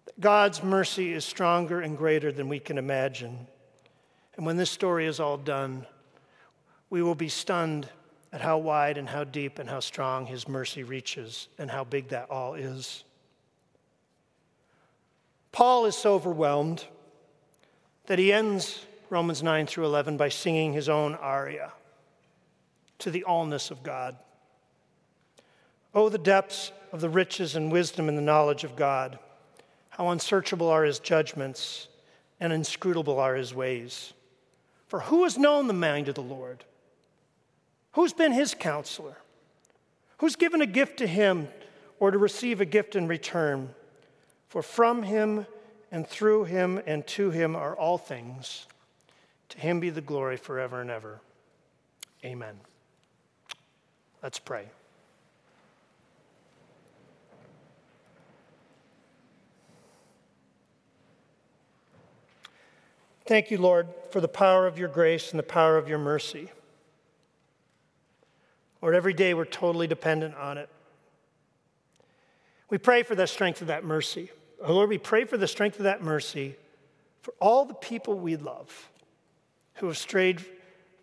that 0.07 0.19
God's 0.19 0.61
mercy 0.61 1.13
is 1.13 1.25
stronger 1.25 1.81
and 1.81 1.97
greater 1.97 2.33
than 2.33 2.49
we 2.49 2.59
can 2.59 2.77
imagine. 2.77 3.47
And 4.37 4.45
when 4.45 4.57
this 4.57 4.73
story 4.73 5.07
is 5.07 5.21
all 5.21 5.37
done, 5.37 5.87
we 6.91 7.01
will 7.01 7.15
be 7.15 7.29
stunned 7.29 7.89
at 8.33 8.41
how 8.41 8.59
wide 8.59 8.99
and 8.99 9.09
how 9.09 9.23
deep 9.23 9.61
and 9.61 9.71
how 9.71 9.79
strong 9.79 10.27
his 10.27 10.49
mercy 10.49 10.83
reaches 10.83 11.47
and 11.59 11.71
how 11.71 11.85
big 11.85 12.09
that 12.09 12.29
all 12.29 12.55
is. 12.55 13.05
Paul 15.55 15.87
is 15.87 15.95
so 15.95 16.15
overwhelmed 16.15 16.85
that 18.07 18.19
he 18.19 18.33
ends 18.33 18.85
Romans 19.09 19.41
9 19.41 19.69
through 19.69 19.85
11 19.85 20.17
by 20.17 20.29
singing 20.29 20.73
his 20.73 20.89
own 20.89 21.15
aria 21.15 21.73
to 22.99 23.09
the 23.09 23.25
allness 23.29 23.71
of 23.71 23.85
God. 23.85 24.17
Oh, 25.95 26.09
the 26.09 26.19
depths 26.19 26.73
of 26.91 27.01
the 27.01 27.09
riches 27.09 27.55
and 27.55 27.71
wisdom 27.71 28.09
and 28.09 28.19
the 28.19 28.23
knowledge 28.23 28.65
of 28.65 28.75
God. 28.75 29.21
How 29.91 30.09
unsearchable 30.09 30.69
are 30.69 30.83
his 30.83 30.99
judgments 30.99 31.87
and 32.41 32.53
inscrutable 32.53 33.21
are 33.21 33.37
his 33.37 33.55
ways. 33.55 34.13
For 34.89 34.99
who 34.99 35.23
has 35.23 35.39
known 35.39 35.69
the 35.69 35.73
mind 35.73 36.09
of 36.09 36.17
the 36.17 36.21
Lord? 36.21 36.65
Who's 37.93 38.13
been 38.13 38.33
his 38.33 38.55
counselor? 38.55 39.19
Who's 40.19 40.35
given 40.35 40.61
a 40.61 40.67
gift 40.67 40.99
to 40.99 41.07
him 41.07 41.47
or 42.01 42.11
to 42.11 42.19
receive 42.19 42.61
a 42.61 42.65
gift 42.65 42.97
in 42.97 43.07
return? 43.07 43.73
For 44.55 44.63
from 44.63 45.03
him 45.03 45.49
and 45.91 46.07
through 46.07 46.45
him 46.45 46.81
and 46.87 47.05
to 47.09 47.33
him 47.33 47.57
are 47.57 47.75
all 47.75 47.99
things. 47.99 48.69
To 49.49 49.59
him 49.59 49.81
be 49.81 49.91
the 49.91 50.01
glory 50.01 50.37
forever 50.37 50.81
and 50.81 50.93
ever. 50.93 51.21
Amen. 52.25 52.55
Let's 54.23 54.39
pray. 54.39 54.67
Thank 63.27 63.51
you, 63.51 63.59
Lord, 63.59 63.89
for 64.13 64.21
the 64.21 64.29
power 64.29 64.69
of 64.69 64.79
your 64.79 64.89
grace 64.89 65.33
and 65.33 65.39
the 65.41 65.43
power 65.43 65.77
of 65.77 65.89
your 65.89 65.99
mercy. 65.99 66.53
Lord, 68.81 68.95
every 68.95 69.15
day 69.15 69.35
we're 69.35 69.47
totally 69.47 69.89
dependent 69.89 70.37
on 70.37 70.59
it. 70.59 70.69
We 72.71 72.79
pray 72.79 73.03
for 73.03 73.17
the 73.17 73.27
strength 73.27 73.61
of 73.61 73.67
that 73.67 73.83
mercy. 73.83 74.31
Oh, 74.67 74.73
Lord, 74.73 74.89
we 74.89 74.97
pray 74.97 75.27
for 75.27 75.37
the 75.37 75.47
strength 75.47 75.77
of 75.77 75.85
that 75.85 76.03
mercy 76.03 76.57
for 77.21 77.35
all 77.39 77.67
the 77.67 77.75
people 77.75 78.19
we 78.19 78.37
love 78.37 78.91
who 79.75 79.87
have 79.89 79.99
strayed 79.99 80.43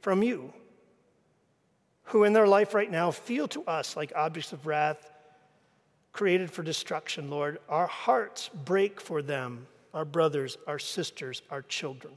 from 0.02 0.24
you, 0.24 0.52
who 2.06 2.24
in 2.24 2.34
their 2.34 2.48
life 2.48 2.74
right 2.74 2.90
now 2.90 3.12
feel 3.12 3.48
to 3.50 3.64
us 3.66 3.96
like 3.96 4.12
objects 4.16 4.52
of 4.52 4.66
wrath 4.66 5.12
created 6.12 6.50
for 6.50 6.64
destruction, 6.64 7.30
Lord. 7.30 7.60
Our 7.70 7.86
hearts 7.86 8.50
break 8.50 9.00
for 9.00 9.22
them, 9.22 9.68
our 9.94 10.06
brothers, 10.06 10.58
our 10.66 10.80
sisters, 10.80 11.44
our 11.52 11.62
children. 11.62 12.14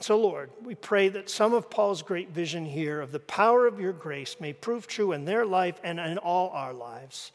So, 0.00 0.18
Lord, 0.18 0.50
we 0.62 0.74
pray 0.74 1.10
that 1.10 1.28
some 1.28 1.52
of 1.52 1.68
Paul's 1.68 2.00
great 2.00 2.30
vision 2.30 2.64
here 2.64 3.02
of 3.02 3.12
the 3.12 3.20
power 3.20 3.66
of 3.66 3.80
your 3.80 3.92
grace 3.92 4.36
may 4.40 4.54
prove 4.54 4.86
true 4.86 5.12
in 5.12 5.26
their 5.26 5.44
life 5.44 5.78
and 5.84 6.00
in 6.00 6.16
all 6.16 6.48
our 6.50 6.72
lives 6.72 7.32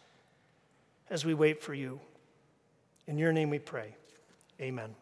as 1.12 1.26
we 1.26 1.34
wait 1.34 1.62
for 1.62 1.74
you. 1.74 2.00
In 3.06 3.18
your 3.18 3.34
name 3.34 3.50
we 3.50 3.60
pray. 3.60 3.96
Amen. 4.62 4.96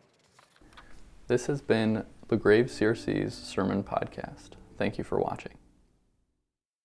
This 1.28 1.46
has 1.46 1.62
been 1.62 2.04
LaGrave 2.30 2.66
CRC's 2.66 3.36
Sermon 3.36 3.84
Podcast. 3.84 4.50
Thank 4.78 4.98
you 4.98 5.04
for 5.04 5.20
watching. 5.20 5.54